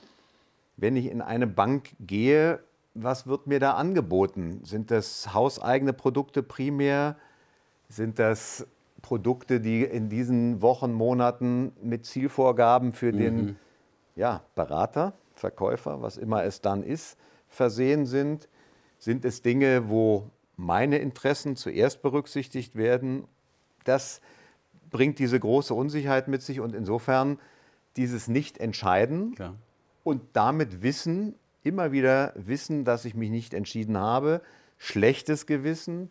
wenn 0.79 0.97
ich 0.97 1.07
in 1.07 1.21
eine 1.21 1.47
Bank 1.47 1.91
gehe, 2.01 2.61
was 2.95 3.27
wird 3.27 3.47
mir 3.47 3.61
da 3.61 3.75
angeboten? 3.75 4.61
Sind 4.65 4.91
das 4.91 5.35
hauseigene 5.35 5.93
Produkte 5.93 6.43
primär? 6.43 7.17
Sind 7.89 8.19
das 8.19 8.67
Produkte, 9.03 9.61
die 9.61 9.83
in 9.85 10.09
diesen 10.09 10.63
Wochen, 10.63 10.93
Monaten 10.93 11.73
mit 11.83 12.07
Zielvorgaben 12.07 12.93
für 12.93 13.13
mhm. 13.13 13.19
den 13.19 13.57
ja, 14.17 14.43
Berater, 14.55 15.13
Verkäufer, 15.33 16.01
was 16.01 16.17
immer 16.17 16.45
es 16.45 16.61
dann 16.61 16.83
ist, 16.83 17.19
versehen 17.49 18.07
sind? 18.07 18.49
Sind 18.99 19.25
es 19.25 19.43
Dinge, 19.43 19.89
wo 19.89 20.31
meine 20.57 20.99
Interessen 20.99 21.57
zuerst 21.57 22.03
berücksichtigt 22.03 22.75
werden. 22.77 23.27
Das 23.85 24.21
bringt 24.91 25.19
diese 25.19 25.39
große 25.39 25.73
Unsicherheit 25.73 26.29
mit 26.29 26.43
sich 26.43 26.61
und 26.61 26.75
insofern 26.75 27.39
dieses 27.97 28.29
Nicht-Entscheiden 28.29 29.35
und 30.05 30.23
damit 30.33 30.83
Wissen, 30.83 31.35
immer 31.63 31.93
wieder 31.93 32.33
Wissen, 32.37 32.85
dass 32.85 33.05
ich 33.05 33.15
mich 33.15 33.31
nicht 33.31 33.55
entschieden 33.55 33.99
habe, 33.99 34.41
schlechtes 34.79 35.47
Gewissen 35.47 36.11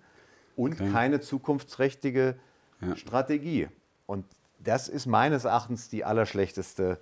und 0.55 0.73
okay. 0.73 0.91
keine 0.91 1.19
zukunftsträchtige 1.19 2.37
ja. 2.81 2.95
Strategie. 2.95 3.69
Und 4.05 4.25
das 4.59 4.87
ist 4.89 5.05
meines 5.05 5.45
Erachtens 5.45 5.89
die 5.89 6.03
allerschlechteste 6.03 6.99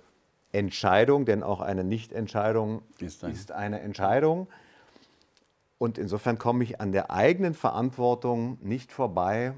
Entscheidung, 0.52 1.24
denn 1.24 1.42
auch 1.42 1.60
eine 1.60 1.84
Nichtentscheidung 1.84 2.82
ist, 2.98 3.22
ist 3.24 3.52
eine 3.52 3.80
Entscheidung. 3.80 4.48
Und 5.78 5.98
insofern 5.98 6.38
komme 6.38 6.64
ich 6.64 6.80
an 6.80 6.92
der 6.92 7.10
eigenen 7.10 7.54
Verantwortung 7.54 8.58
nicht 8.62 8.92
vorbei, 8.92 9.54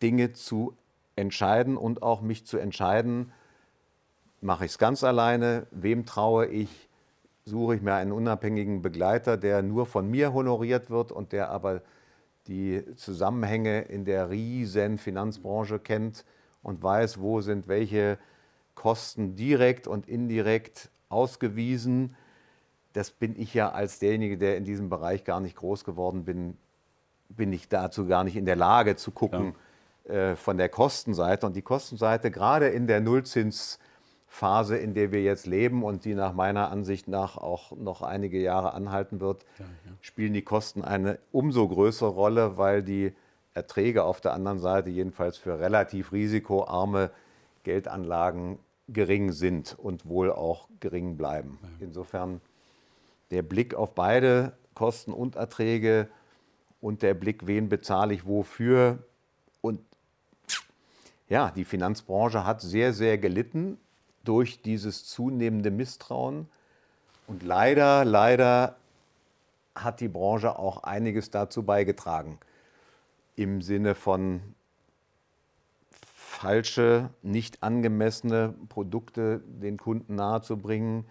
Dinge 0.00 0.32
zu 0.32 0.76
entscheiden 1.16 1.76
und 1.76 2.02
auch 2.02 2.20
mich 2.20 2.46
zu 2.46 2.58
entscheiden, 2.58 3.32
mache 4.40 4.64
ich 4.64 4.72
es 4.72 4.78
ganz 4.78 5.04
alleine, 5.04 5.66
wem 5.70 6.06
traue 6.06 6.46
ich, 6.46 6.88
suche 7.44 7.76
ich 7.76 7.82
mir 7.82 7.94
einen 7.94 8.12
unabhängigen 8.12 8.82
Begleiter, 8.82 9.36
der 9.36 9.62
nur 9.62 9.86
von 9.86 10.08
mir 10.08 10.32
honoriert 10.32 10.90
wird 10.90 11.12
und 11.12 11.32
der 11.32 11.50
aber 11.50 11.82
die 12.46 12.84
Zusammenhänge 12.96 13.82
in 13.82 14.04
der 14.04 14.30
riesen 14.30 14.98
Finanzbranche 14.98 15.78
kennt 15.78 16.24
und 16.62 16.82
weiß, 16.82 17.20
wo 17.20 17.40
sind 17.40 17.68
welche 17.68 18.18
Kosten 18.74 19.34
direkt 19.34 19.86
und 19.86 20.08
indirekt 20.08 20.90
ausgewiesen 21.08 22.14
das 22.98 23.12
bin 23.12 23.38
ich 23.40 23.54
ja 23.54 23.70
als 23.70 23.98
derjenige, 23.98 24.38
der 24.38 24.56
in 24.56 24.64
diesem 24.64 24.88
Bereich 24.88 25.24
gar 25.24 25.40
nicht 25.40 25.56
groß 25.56 25.84
geworden 25.84 26.24
bin, 26.24 26.56
bin 27.28 27.52
ich 27.52 27.68
dazu 27.68 28.06
gar 28.06 28.24
nicht 28.24 28.36
in 28.36 28.44
der 28.46 28.56
Lage 28.56 28.96
zu 28.96 29.12
gucken 29.12 29.54
ja. 30.08 30.14
äh, 30.32 30.36
von 30.36 30.56
der 30.56 30.68
Kostenseite. 30.68 31.46
Und 31.46 31.54
die 31.54 31.62
Kostenseite, 31.62 32.30
gerade 32.30 32.68
in 32.68 32.88
der 32.88 33.00
Nullzinsphase, 34.28 34.76
in 34.76 34.94
der 34.94 35.12
wir 35.12 35.22
jetzt 35.22 35.46
leben 35.46 35.82
und 35.82 36.04
die 36.04 36.14
nach 36.14 36.32
meiner 36.32 36.70
Ansicht 36.70 37.08
nach 37.08 37.36
auch 37.36 37.72
noch 37.72 38.02
einige 38.02 38.40
Jahre 38.40 38.72
anhalten 38.74 39.20
wird, 39.20 39.44
ja, 39.58 39.64
ja. 39.64 39.92
spielen 40.00 40.32
die 40.32 40.42
Kosten 40.42 40.82
eine 40.82 41.18
umso 41.32 41.66
größere 41.68 42.10
Rolle, 42.10 42.56
weil 42.56 42.82
die 42.82 43.12
Erträge 43.54 44.04
auf 44.04 44.20
der 44.20 44.34
anderen 44.34 44.60
Seite 44.60 44.90
jedenfalls 44.90 45.36
für 45.36 45.58
relativ 45.58 46.12
risikoarme 46.12 47.10
Geldanlagen 47.64 48.58
gering 48.88 49.32
sind 49.32 49.76
und 49.78 50.06
wohl 50.06 50.30
auch 50.30 50.68
gering 50.80 51.16
bleiben. 51.16 51.58
Insofern 51.80 52.40
der 53.30 53.42
Blick 53.42 53.74
auf 53.74 53.94
beide 53.94 54.52
Kosten 54.74 55.12
und 55.12 55.36
Erträge 55.36 56.08
und 56.80 57.02
der 57.02 57.14
Blick, 57.14 57.46
wen 57.46 57.68
bezahle 57.68 58.14
ich 58.14 58.26
wofür. 58.26 58.98
Und 59.60 59.80
ja, 61.28 61.50
die 61.50 61.64
Finanzbranche 61.64 62.46
hat 62.46 62.62
sehr, 62.62 62.94
sehr 62.94 63.18
gelitten 63.18 63.78
durch 64.28 64.60
dieses 64.60 65.06
zunehmende 65.06 65.70
Misstrauen. 65.70 66.48
Und 67.26 67.42
leider, 67.42 68.04
leider 68.04 68.76
hat 69.74 70.00
die 70.00 70.08
Branche 70.08 70.58
auch 70.58 70.82
einiges 70.82 71.30
dazu 71.30 71.62
beigetragen. 71.62 72.38
Im 73.36 73.62
Sinne 73.62 73.94
von 73.94 74.42
falsche, 76.14 77.10
nicht 77.22 77.62
angemessene 77.62 78.54
Produkte 78.68 79.40
den 79.46 79.78
Kunden 79.78 80.14
nahezubringen, 80.16 81.06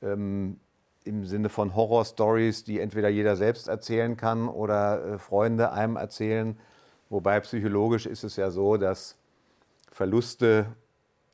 ähm, 0.00 0.58
im 1.04 1.26
Sinne 1.26 1.48
von 1.48 1.74
Horror-Stories, 1.74 2.64
die 2.64 2.80
entweder 2.80 3.08
jeder 3.08 3.36
selbst 3.36 3.68
erzählen 3.68 4.16
kann 4.16 4.48
oder 4.48 5.04
äh, 5.04 5.18
Freunde 5.18 5.72
einem 5.72 5.96
erzählen. 5.96 6.56
Wobei 7.10 7.40
psychologisch 7.40 8.06
ist 8.06 8.24
es 8.24 8.36
ja 8.36 8.50
so, 8.50 8.76
dass 8.76 9.16
Verluste 9.90 10.66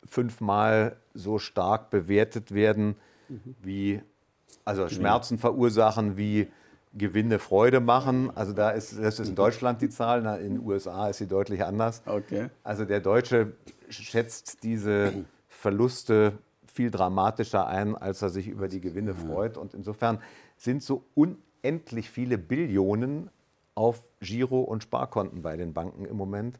fünfmal 0.05 0.97
so 1.14 1.38
stark 1.38 1.90
bewertet 1.90 2.52
werden, 2.52 2.97
mhm. 3.28 3.55
wie, 3.62 4.02
also 4.64 4.88
Schmerzen 4.88 5.38
verursachen, 5.38 6.17
wie 6.17 6.49
Gewinne 6.95 7.38
Freude 7.38 7.81
machen. 7.81 8.31
Also 8.35 8.52
da 8.52 8.71
ist, 8.71 8.99
das 8.99 9.21
ist 9.21 9.28
in 9.28 9.35
Deutschland 9.35 9.83
die 9.83 9.90
Zahl, 9.90 10.25
in 10.40 10.55
den 10.55 10.67
USA 10.67 11.09
ist 11.09 11.19
sie 11.19 11.26
deutlich 11.26 11.64
anders. 11.64 12.02
Okay. 12.07 12.49
Also 12.64 12.85
der 12.85 13.00
Deutsche 13.00 13.52
schätzt 13.88 14.62
diese 14.62 15.25
Verluste 15.49 16.33
viel 16.67 16.90
dramatischer 16.90 17.67
ein, 17.67 17.97
als 17.97 18.23
er 18.23 18.28
sich 18.28 18.47
über 18.47 18.69
die 18.69 18.81
Gewinne 18.81 19.14
freut. 19.14 19.57
Und 19.57 19.75
insofern 19.75 20.21
sind 20.57 20.83
so 20.83 21.05
unendlich 21.14 22.11
viele 22.11 22.38
Billionen 22.38 23.31
auf 23.75 24.05
Giro- 24.21 24.62
und 24.62 24.83
Sparkonten 24.83 25.43
bei 25.43 25.57
den 25.57 25.73
Banken 25.73 26.05
im 26.05 26.17
Moment, 26.17 26.59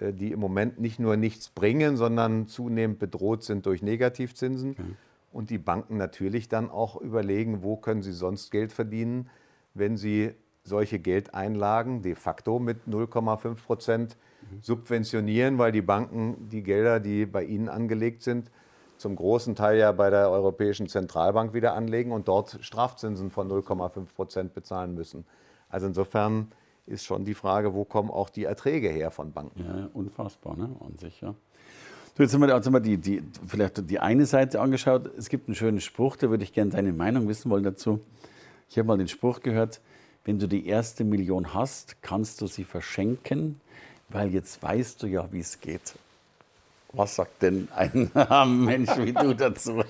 die 0.00 0.32
im 0.32 0.40
Moment 0.40 0.80
nicht 0.80 0.98
nur 0.98 1.16
nichts 1.16 1.48
bringen, 1.48 1.96
sondern 1.96 2.46
zunehmend 2.46 2.98
bedroht 2.98 3.42
sind 3.42 3.66
durch 3.66 3.82
Negativzinsen. 3.82 4.70
Mhm. 4.70 4.96
Und 5.32 5.50
die 5.50 5.58
Banken 5.58 5.96
natürlich 5.96 6.48
dann 6.48 6.70
auch 6.70 6.96
überlegen, 7.00 7.62
wo 7.62 7.76
können 7.76 8.02
sie 8.02 8.12
sonst 8.12 8.50
Geld 8.50 8.72
verdienen, 8.72 9.28
wenn 9.74 9.96
sie 9.96 10.32
solche 10.64 10.98
Geldeinlagen 10.98 12.02
de 12.02 12.14
facto 12.14 12.58
mit 12.58 12.86
0,5 12.86 13.54
Prozent 13.64 14.16
subventionieren, 14.60 15.58
weil 15.58 15.72
die 15.72 15.82
Banken 15.82 16.48
die 16.48 16.62
Gelder, 16.62 17.00
die 17.00 17.26
bei 17.26 17.44
ihnen 17.44 17.68
angelegt 17.68 18.22
sind, 18.22 18.50
zum 18.96 19.14
großen 19.14 19.54
Teil 19.54 19.78
ja 19.78 19.92
bei 19.92 20.10
der 20.10 20.30
Europäischen 20.30 20.88
Zentralbank 20.88 21.54
wieder 21.54 21.74
anlegen 21.74 22.12
und 22.12 22.28
dort 22.28 22.58
Strafzinsen 22.60 23.30
von 23.30 23.48
0,5 23.50 24.14
Prozent 24.14 24.54
bezahlen 24.54 24.94
müssen. 24.94 25.24
Also 25.68 25.86
insofern 25.86 26.48
ist 26.88 27.04
schon 27.04 27.24
die 27.24 27.34
Frage, 27.34 27.74
wo 27.74 27.84
kommen 27.84 28.10
auch 28.10 28.30
die 28.30 28.44
Erträge 28.44 28.88
her 28.88 29.10
von 29.10 29.32
Banken? 29.32 29.64
Ja, 29.64 29.88
unfassbar, 29.92 30.56
ne? 30.56 30.70
An 30.80 30.96
sich, 30.98 31.20
ja. 31.20 31.34
Jetzt 32.18 32.34
haben 32.34 32.40
wir, 32.40 32.48
jetzt 32.48 32.66
haben 32.66 32.72
wir 32.72 32.80
die, 32.80 32.96
die, 32.96 33.22
vielleicht 33.46 33.88
die 33.88 34.00
eine 34.00 34.26
Seite 34.26 34.60
angeschaut. 34.60 35.08
Es 35.16 35.28
gibt 35.28 35.46
einen 35.46 35.54
schönen 35.54 35.80
Spruch, 35.80 36.16
da 36.16 36.30
würde 36.30 36.42
ich 36.42 36.52
gerne 36.52 36.72
deine 36.72 36.92
Meinung 36.92 37.28
wissen 37.28 37.48
wollen 37.48 37.62
dazu. 37.62 38.00
Ich 38.68 38.76
habe 38.76 38.88
mal 38.88 38.98
den 38.98 39.06
Spruch 39.06 39.40
gehört, 39.40 39.80
wenn 40.24 40.40
du 40.40 40.48
die 40.48 40.66
erste 40.66 41.04
Million 41.04 41.54
hast, 41.54 42.02
kannst 42.02 42.40
du 42.40 42.48
sie 42.48 42.64
verschenken, 42.64 43.60
weil 44.08 44.34
jetzt 44.34 44.60
weißt 44.62 45.02
du 45.02 45.06
ja, 45.06 45.30
wie 45.30 45.40
es 45.40 45.60
geht. 45.60 45.94
Was 46.92 47.14
sagt 47.14 47.42
denn 47.42 47.68
ein 47.76 48.10
Mensch 48.64 48.90
wie 48.96 49.12
du 49.12 49.34
dazu? 49.34 49.84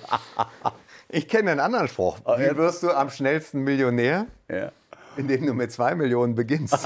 ich 1.09 1.27
kenne 1.27 1.51
einen 1.51 1.59
anderen 1.59 1.87
Spruch. 1.87 2.19
Oh, 2.25 2.37
wie 2.37 2.55
wirst 2.55 2.83
du 2.83 2.91
am 2.91 3.09
schnellsten 3.09 3.61
Millionär? 3.63 4.27
Ja. 4.47 4.71
Indem 5.17 5.45
du 5.45 5.53
mit 5.53 5.71
zwei 5.71 5.95
Millionen 5.95 6.35
beginnst. 6.35 6.85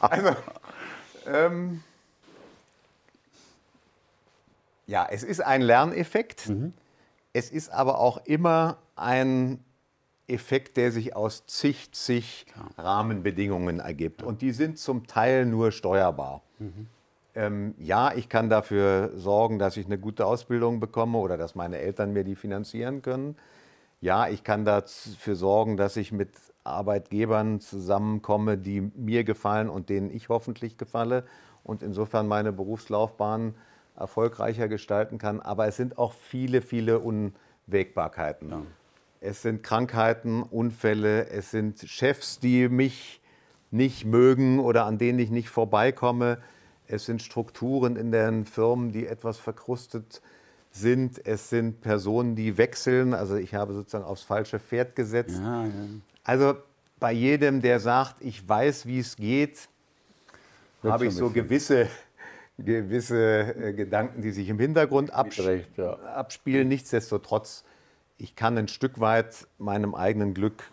also, 0.00 0.36
ähm, 1.26 1.82
ja, 4.86 5.06
es 5.10 5.22
ist 5.22 5.40
ein 5.40 5.62
Lerneffekt. 5.62 6.48
Mhm. 6.48 6.72
Es 7.32 7.50
ist 7.50 7.70
aber 7.70 7.98
auch 7.98 8.24
immer 8.24 8.78
ein 8.96 9.62
Effekt, 10.26 10.76
der 10.76 10.92
sich 10.92 11.16
aus 11.16 11.46
zig, 11.46 11.92
zig 11.92 12.46
Rahmenbedingungen 12.76 13.80
ergibt. 13.80 14.22
Und 14.22 14.42
die 14.42 14.52
sind 14.52 14.78
zum 14.78 15.06
Teil 15.06 15.46
nur 15.46 15.72
steuerbar. 15.72 16.42
Mhm. 16.58 16.86
Ähm, 17.34 17.74
ja, 17.78 18.12
ich 18.14 18.28
kann 18.28 18.50
dafür 18.50 19.12
sorgen, 19.14 19.58
dass 19.58 19.76
ich 19.76 19.86
eine 19.86 19.98
gute 19.98 20.26
Ausbildung 20.26 20.80
bekomme 20.80 21.18
oder 21.18 21.36
dass 21.36 21.54
meine 21.54 21.78
Eltern 21.78 22.12
mir 22.12 22.24
die 22.24 22.34
finanzieren 22.34 23.02
können. 23.02 23.36
Ja, 24.00 24.28
ich 24.28 24.44
kann 24.44 24.64
dafür 24.64 25.36
sorgen, 25.36 25.76
dass 25.76 25.96
ich 25.96 26.12
mit 26.12 26.30
Arbeitgebern 26.68 27.60
zusammenkomme, 27.60 28.58
die 28.58 28.80
mir 28.80 29.24
gefallen 29.24 29.68
und 29.68 29.88
denen 29.88 30.10
ich 30.10 30.28
hoffentlich 30.28 30.78
gefalle 30.78 31.24
und 31.64 31.82
insofern 31.82 32.28
meine 32.28 32.52
Berufslaufbahn 32.52 33.54
erfolgreicher 33.96 34.68
gestalten 34.68 35.18
kann. 35.18 35.40
Aber 35.40 35.66
es 35.66 35.76
sind 35.76 35.98
auch 35.98 36.12
viele, 36.12 36.62
viele 36.62 37.00
Unwägbarkeiten. 37.00 38.50
Ja. 38.50 38.62
Es 39.20 39.42
sind 39.42 39.62
Krankheiten, 39.62 40.42
Unfälle, 40.42 41.28
es 41.28 41.50
sind 41.50 41.80
Chefs, 41.80 42.38
die 42.38 42.68
mich 42.68 43.20
nicht 43.70 44.04
mögen 44.04 44.60
oder 44.60 44.86
an 44.86 44.98
denen 44.98 45.18
ich 45.18 45.30
nicht 45.30 45.50
vorbeikomme. 45.50 46.38
Es 46.86 47.04
sind 47.04 47.20
Strukturen 47.20 47.96
in 47.96 48.12
den 48.12 48.46
Firmen, 48.46 48.92
die 48.92 49.06
etwas 49.06 49.38
verkrustet 49.38 50.22
sind. 50.70 51.24
Es 51.26 51.50
sind 51.50 51.80
Personen, 51.80 52.34
die 52.34 52.56
wechseln. 52.56 53.12
Also 53.12 53.36
ich 53.36 53.54
habe 53.54 53.74
sozusagen 53.74 54.04
aufs 54.04 54.22
falsche 54.22 54.58
Pferd 54.58 54.96
gesetzt. 54.96 55.38
Ja, 55.38 55.64
ja. 55.64 55.70
Also 56.28 56.56
bei 57.00 57.12
jedem, 57.12 57.62
der 57.62 57.80
sagt, 57.80 58.16
ich 58.20 58.46
weiß, 58.46 58.84
wie 58.84 58.98
es 58.98 59.16
geht, 59.16 59.66
habe 60.82 61.06
ich 61.06 61.14
so 61.14 61.30
gewisse, 61.30 61.88
gewisse 62.58 63.54
äh, 63.54 63.72
Gedanken, 63.72 64.20
die 64.20 64.30
sich 64.30 64.50
im 64.50 64.58
Hintergrund 64.58 65.10
abs 65.10 65.38
Recht, 65.40 65.78
ja. 65.78 65.94
abspielen. 65.94 66.68
Nichtsdestotrotz 66.68 67.64
ich 68.18 68.36
kann 68.36 68.58
ein 68.58 68.68
Stück 68.68 69.00
weit 69.00 69.46
meinem 69.56 69.94
eigenen 69.94 70.34
Glück 70.34 70.64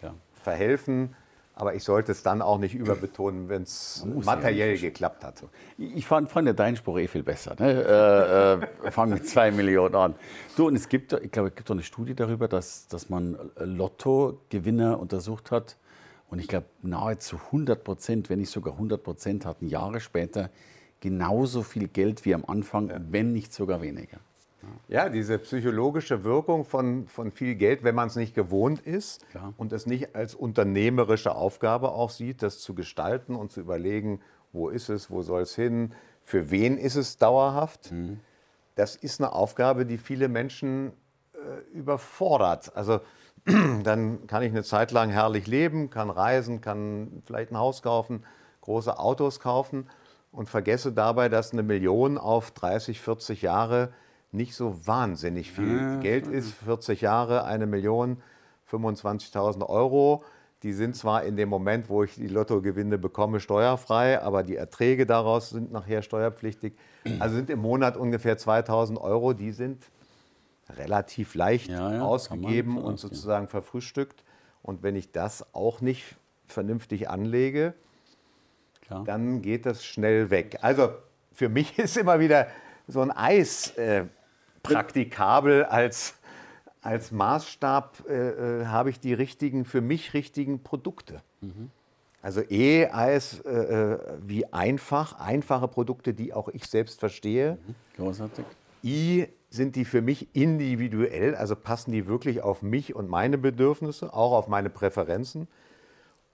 ja. 0.00 0.14
verhelfen. 0.42 1.14
Aber 1.56 1.74
ich 1.74 1.84
sollte 1.84 2.12
es 2.12 2.22
dann 2.22 2.42
auch 2.42 2.58
nicht 2.58 2.74
überbetonen, 2.74 3.48
wenn 3.48 3.62
es 3.62 4.04
materiell 4.24 4.76
geklappt 4.76 5.22
hat. 5.22 5.44
Ich 5.78 6.06
fand, 6.06 6.28
fand 6.28 6.48
ja 6.48 6.52
deinen 6.52 6.76
Spruch 6.76 6.98
eh 6.98 7.06
viel 7.06 7.22
besser. 7.22 7.54
Ne? 7.58 8.60
Äh, 8.82 8.86
äh, 8.86 8.90
fang 8.90 9.10
mit 9.10 9.28
zwei 9.28 9.52
Millionen 9.52 9.94
an. 9.94 10.14
Du, 10.56 10.66
und 10.66 10.74
es 10.74 10.88
gibt, 10.88 11.12
ich 11.12 11.30
glaube, 11.30 11.50
es 11.50 11.54
gibt 11.54 11.70
doch 11.70 11.74
eine 11.74 11.84
Studie 11.84 12.14
darüber, 12.14 12.48
dass, 12.48 12.88
dass 12.88 13.08
man 13.08 13.38
Lottogewinner 13.56 14.98
untersucht 14.98 15.52
hat. 15.52 15.76
Und 16.28 16.40
ich 16.40 16.48
glaube, 16.48 16.66
nahezu 16.82 17.36
100 17.36 17.84
Prozent, 17.84 18.30
wenn 18.30 18.40
nicht 18.40 18.50
sogar 18.50 18.74
100 18.74 19.02
Prozent, 19.02 19.46
hatten 19.46 19.68
Jahre 19.68 20.00
später 20.00 20.50
genauso 20.98 21.62
viel 21.62 21.86
Geld 21.86 22.24
wie 22.24 22.34
am 22.34 22.44
Anfang, 22.46 22.88
ja. 22.88 22.96
wenn 23.10 23.32
nicht 23.32 23.52
sogar 23.52 23.80
weniger. 23.80 24.18
Ja, 24.88 25.08
diese 25.08 25.38
psychologische 25.38 26.24
Wirkung 26.24 26.64
von, 26.64 27.06
von 27.06 27.30
viel 27.30 27.54
Geld, 27.54 27.84
wenn 27.84 27.94
man 27.94 28.08
es 28.08 28.16
nicht 28.16 28.34
gewohnt 28.34 28.80
ist 28.80 29.28
Klar. 29.30 29.54
und 29.56 29.72
es 29.72 29.86
nicht 29.86 30.14
als 30.14 30.34
unternehmerische 30.34 31.34
Aufgabe 31.34 31.92
auch 31.92 32.10
sieht, 32.10 32.42
das 32.42 32.58
zu 32.58 32.74
gestalten 32.74 33.34
und 33.34 33.50
zu 33.50 33.60
überlegen, 33.60 34.20
wo 34.52 34.68
ist 34.68 34.88
es, 34.88 35.10
wo 35.10 35.22
soll 35.22 35.42
es 35.42 35.54
hin, 35.54 35.92
für 36.22 36.50
wen 36.50 36.78
ist 36.78 36.96
es 36.96 37.16
dauerhaft. 37.16 37.92
Mhm. 37.92 38.20
Das 38.74 38.96
ist 38.96 39.20
eine 39.20 39.32
Aufgabe, 39.32 39.86
die 39.86 39.98
viele 39.98 40.28
Menschen 40.28 40.92
äh, 41.34 41.76
überfordert. 41.76 42.76
Also 42.76 43.00
dann 43.82 44.26
kann 44.26 44.42
ich 44.42 44.50
eine 44.50 44.64
Zeit 44.64 44.90
lang 44.90 45.10
herrlich 45.10 45.46
leben, 45.46 45.90
kann 45.90 46.10
reisen, 46.10 46.60
kann 46.60 47.22
vielleicht 47.26 47.52
ein 47.52 47.58
Haus 47.58 47.82
kaufen, 47.82 48.24
große 48.62 48.98
Autos 48.98 49.40
kaufen 49.40 49.88
und 50.32 50.48
vergesse 50.48 50.92
dabei, 50.92 51.28
dass 51.28 51.52
eine 51.52 51.62
Million 51.62 52.18
auf 52.18 52.50
30, 52.50 53.00
40 53.00 53.42
Jahre 53.42 53.92
nicht 54.34 54.54
so 54.54 54.86
wahnsinnig 54.86 55.52
viel 55.52 55.76
ja, 55.76 56.00
Geld 56.00 56.26
ist. 56.26 56.52
40 56.52 57.00
Jahre, 57.00 57.44
eine 57.44 57.66
Million, 57.66 58.18
25.000 58.70 59.66
Euro. 59.68 60.24
Die 60.62 60.72
sind 60.72 60.96
zwar 60.96 61.24
in 61.24 61.36
dem 61.36 61.48
Moment, 61.48 61.88
wo 61.88 62.04
ich 62.04 62.14
die 62.14 62.26
Lottogewinne 62.26 62.96
bekomme, 62.96 63.38
steuerfrei, 63.38 64.22
aber 64.22 64.42
die 64.42 64.56
Erträge 64.56 65.04
daraus 65.04 65.50
sind 65.50 65.70
nachher 65.72 66.02
steuerpflichtig. 66.02 66.74
Also 67.18 67.36
sind 67.36 67.50
im 67.50 67.58
Monat 67.58 67.96
ungefähr 67.96 68.38
2.000 68.38 68.98
Euro. 68.98 69.34
Die 69.34 69.52
sind 69.52 69.84
relativ 70.70 71.34
leicht 71.34 71.68
ja, 71.68 71.94
ja, 71.94 72.02
ausgegeben 72.02 72.78
und 72.78 72.98
sozusagen 72.98 73.48
verfrühstückt. 73.48 74.24
Und 74.62 74.82
wenn 74.82 74.96
ich 74.96 75.12
das 75.12 75.54
auch 75.54 75.82
nicht 75.82 76.16
vernünftig 76.46 77.10
anlege, 77.10 77.74
Klar. 78.80 79.04
dann 79.04 79.42
geht 79.42 79.66
das 79.66 79.84
schnell 79.84 80.30
weg. 80.30 80.58
Also 80.62 80.90
für 81.32 81.50
mich 81.50 81.78
ist 81.78 81.96
immer 81.98 82.20
wieder 82.20 82.46
so 82.86 83.02
ein 83.02 83.10
Eis 83.10 83.76
äh, 83.76 84.06
praktikabel 84.64 85.64
als, 85.64 86.14
als 86.82 87.12
Maßstab 87.12 88.04
äh, 88.08 88.12
äh, 88.62 88.66
habe 88.66 88.90
ich 88.90 88.98
die 88.98 89.14
richtigen, 89.14 89.64
für 89.64 89.80
mich 89.80 90.14
richtigen 90.14 90.62
Produkte. 90.64 91.22
Mhm. 91.40 91.70
Also 92.20 92.40
E 92.40 92.88
heißt 92.90 93.44
äh, 93.44 93.50
äh, 93.50 93.98
wie 94.26 94.52
einfach, 94.52 95.20
einfache 95.20 95.68
Produkte, 95.68 96.14
die 96.14 96.32
auch 96.32 96.48
ich 96.48 96.66
selbst 96.66 96.98
verstehe. 96.98 97.58
Mhm. 97.66 97.74
Großartig. 97.96 98.44
I 98.82 99.28
sind 99.50 99.76
die 99.76 99.84
für 99.84 100.02
mich 100.02 100.34
individuell, 100.34 101.34
also 101.36 101.54
passen 101.54 101.92
die 101.92 102.06
wirklich 102.06 102.42
auf 102.42 102.62
mich 102.62 102.94
und 102.94 103.08
meine 103.08 103.38
Bedürfnisse, 103.38 104.12
auch 104.12 104.32
auf 104.32 104.48
meine 104.48 104.68
Präferenzen. 104.68 105.48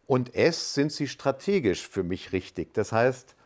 Und 0.06 0.34
S 0.34 0.74
sind 0.74 0.90
sie 0.90 1.06
strategisch 1.06 1.86
für 1.86 2.02
mich 2.02 2.32
richtig. 2.32 2.72
Das 2.72 2.92
heißt, 2.92 3.36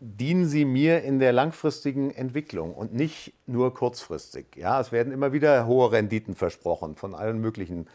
dienen 0.00 0.46
sie 0.46 0.64
mir 0.64 1.02
in 1.02 1.18
der 1.18 1.32
langfristigen 1.32 2.10
Entwicklung 2.10 2.74
und 2.74 2.94
nicht 2.94 3.34
nur 3.46 3.74
kurzfristig. 3.74 4.56
Ja, 4.56 4.80
es 4.80 4.92
werden 4.92 5.12
immer 5.12 5.34
wieder 5.34 5.66
hohe 5.66 5.92
Renditen 5.92 6.34
versprochen 6.34 6.96
von 6.96 7.14
allen 7.14 7.38
möglichen 7.38 7.86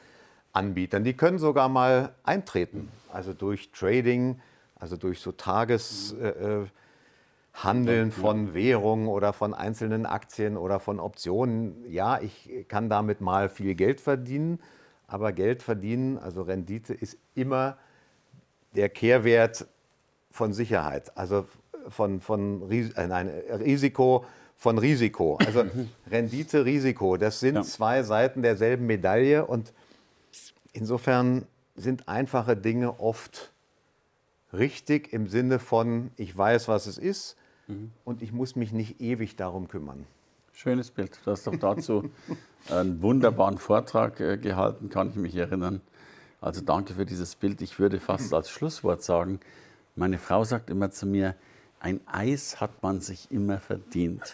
Anbietern. 0.54 1.04
Die 1.04 1.14
können 1.14 1.40
sogar 1.40 1.68
mal 1.68 2.14
eintreten, 2.24 2.90
also 3.12 3.34
durch 3.34 3.72
Trading, 3.72 4.40
also 4.76 4.98
durch 4.98 5.20
so 5.20 5.32
Tageshandeln 5.32 6.70
äh, 8.10 8.12
von 8.12 8.54
Währungen 8.54 9.08
oder 9.08 9.34
von 9.34 9.56
einzelnen 9.56 10.06
Aktien 10.06 10.58
oder 10.58 10.80
von 10.80 11.00
Optionen. 11.00 11.92
Ja, 11.92 12.22
ich 12.22 12.66
kann 12.68 12.88
damit 12.88 13.20
mal 13.20 13.50
viel 13.50 13.74
Geld 13.74 14.00
verdienen, 14.00 14.60
aber 15.08 15.32
Geld 15.32 15.64
verdienen, 15.64 16.20
also 16.20 16.44
Rendite, 16.44 16.94
ist 16.94 17.18
immer 17.34 17.78
der 18.76 18.90
Kehrwert 18.90 19.66
von 20.30 20.54
Sicherheit. 20.54 21.18
Also 21.18 21.48
von, 21.90 22.22
von 22.22 22.70
äh, 22.72 23.08
nein, 23.08 23.30
Risiko 23.60 24.26
von 24.58 24.78
Risiko. 24.78 25.38
Also 25.38 25.66
Rendite, 26.12 26.66
Risiko, 26.66 27.18
das 27.18 27.40
sind 27.40 27.56
ja. 27.56 27.64
zwei 27.64 28.04
Seiten 28.04 28.42
derselben 28.42 28.86
Medaille 28.86 29.46
und 29.46 29.74
insofern 30.74 31.46
sind 31.76 32.08
einfache 32.08 32.56
Dinge 32.56 33.00
oft 33.00 33.52
richtig 34.54 35.12
im 35.14 35.28
Sinne 35.28 35.60
von, 35.60 36.12
ich 36.16 36.36
weiß, 36.36 36.68
was 36.68 36.88
es 36.88 36.98
ist 36.98 37.36
mhm. 37.68 37.92
und 38.04 38.22
ich 38.22 38.32
muss 38.32 38.56
mich 38.56 38.72
nicht 38.72 39.02
ewig 39.02 39.36
darum 39.36 39.68
kümmern. 39.68 40.06
Schönes 40.54 40.90
Bild. 40.90 41.20
Du 41.26 41.32
hast 41.32 41.46
doch 41.48 41.56
dazu 41.58 42.10
einen 42.70 43.02
wunderbaren 43.02 43.58
Vortrag 43.58 44.20
äh, 44.22 44.38
gehalten, 44.38 44.90
kann 44.90 45.10
ich 45.10 45.16
mich 45.16 45.36
erinnern. 45.36 45.82
Also 46.40 46.62
danke 46.62 46.94
für 46.94 47.06
dieses 47.06 47.36
Bild. 47.36 47.62
Ich 47.62 47.78
würde 47.80 48.00
fast 48.00 48.34
als 48.34 48.50
Schlusswort 48.50 49.04
sagen, 49.04 49.40
meine 49.96 50.18
Frau 50.18 50.44
sagt 50.44 50.70
immer 50.70 50.92
zu 50.92 51.06
mir, 51.06 51.36
ein 51.80 52.02
Eis 52.08 52.60
hat 52.60 52.82
man 52.82 53.00
sich 53.00 53.32
immer 53.32 53.60
verdient. 53.60 54.34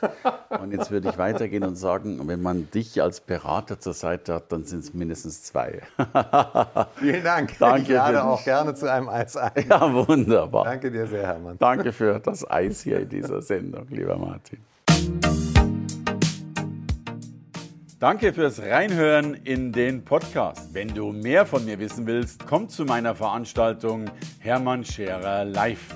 Und 0.61 0.71
jetzt 0.71 0.91
würde 0.91 1.09
ich 1.09 1.17
weitergehen 1.17 1.63
und 1.63 1.75
sagen, 1.75 2.25
wenn 2.27 2.41
man 2.41 2.69
dich 2.71 3.01
als 3.01 3.19
Berater 3.19 3.79
zur 3.79 3.93
Seite 3.93 4.35
hat, 4.35 4.51
dann 4.51 4.63
sind 4.63 4.79
es 4.79 4.93
mindestens 4.93 5.43
zwei. 5.43 5.81
Vielen 6.95 7.23
Dank. 7.23 7.57
Danke 7.59 7.81
Ich 7.81 7.89
lade 7.89 8.23
auch 8.23 8.43
gerne 8.43 8.73
zu 8.73 8.91
einem 8.91 9.09
Eis 9.09 9.35
ein. 9.35 9.51
Ja, 9.69 9.93
wunderbar. 10.07 10.63
Danke 10.63 10.91
dir 10.91 11.07
sehr, 11.07 11.27
Hermann. 11.27 11.57
Danke 11.59 11.91
für 11.91 12.19
das 12.19 12.49
Eis 12.49 12.83
hier 12.83 13.01
in 13.01 13.09
dieser 13.09 13.41
Sendung, 13.41 13.85
lieber 13.89 14.17
Martin. 14.17 14.59
Danke 17.99 18.33
fürs 18.33 18.59
Reinhören 18.59 19.35
in 19.35 19.71
den 19.71 20.03
Podcast. 20.03 20.73
Wenn 20.73 20.87
du 20.87 21.11
mehr 21.11 21.45
von 21.45 21.65
mir 21.65 21.77
wissen 21.77 22.07
willst, 22.07 22.47
komm 22.47 22.67
zu 22.67 22.83
meiner 22.83 23.13
Veranstaltung 23.13 24.09
Hermann 24.39 24.83
Scherer 24.83 25.45
Live. 25.45 25.95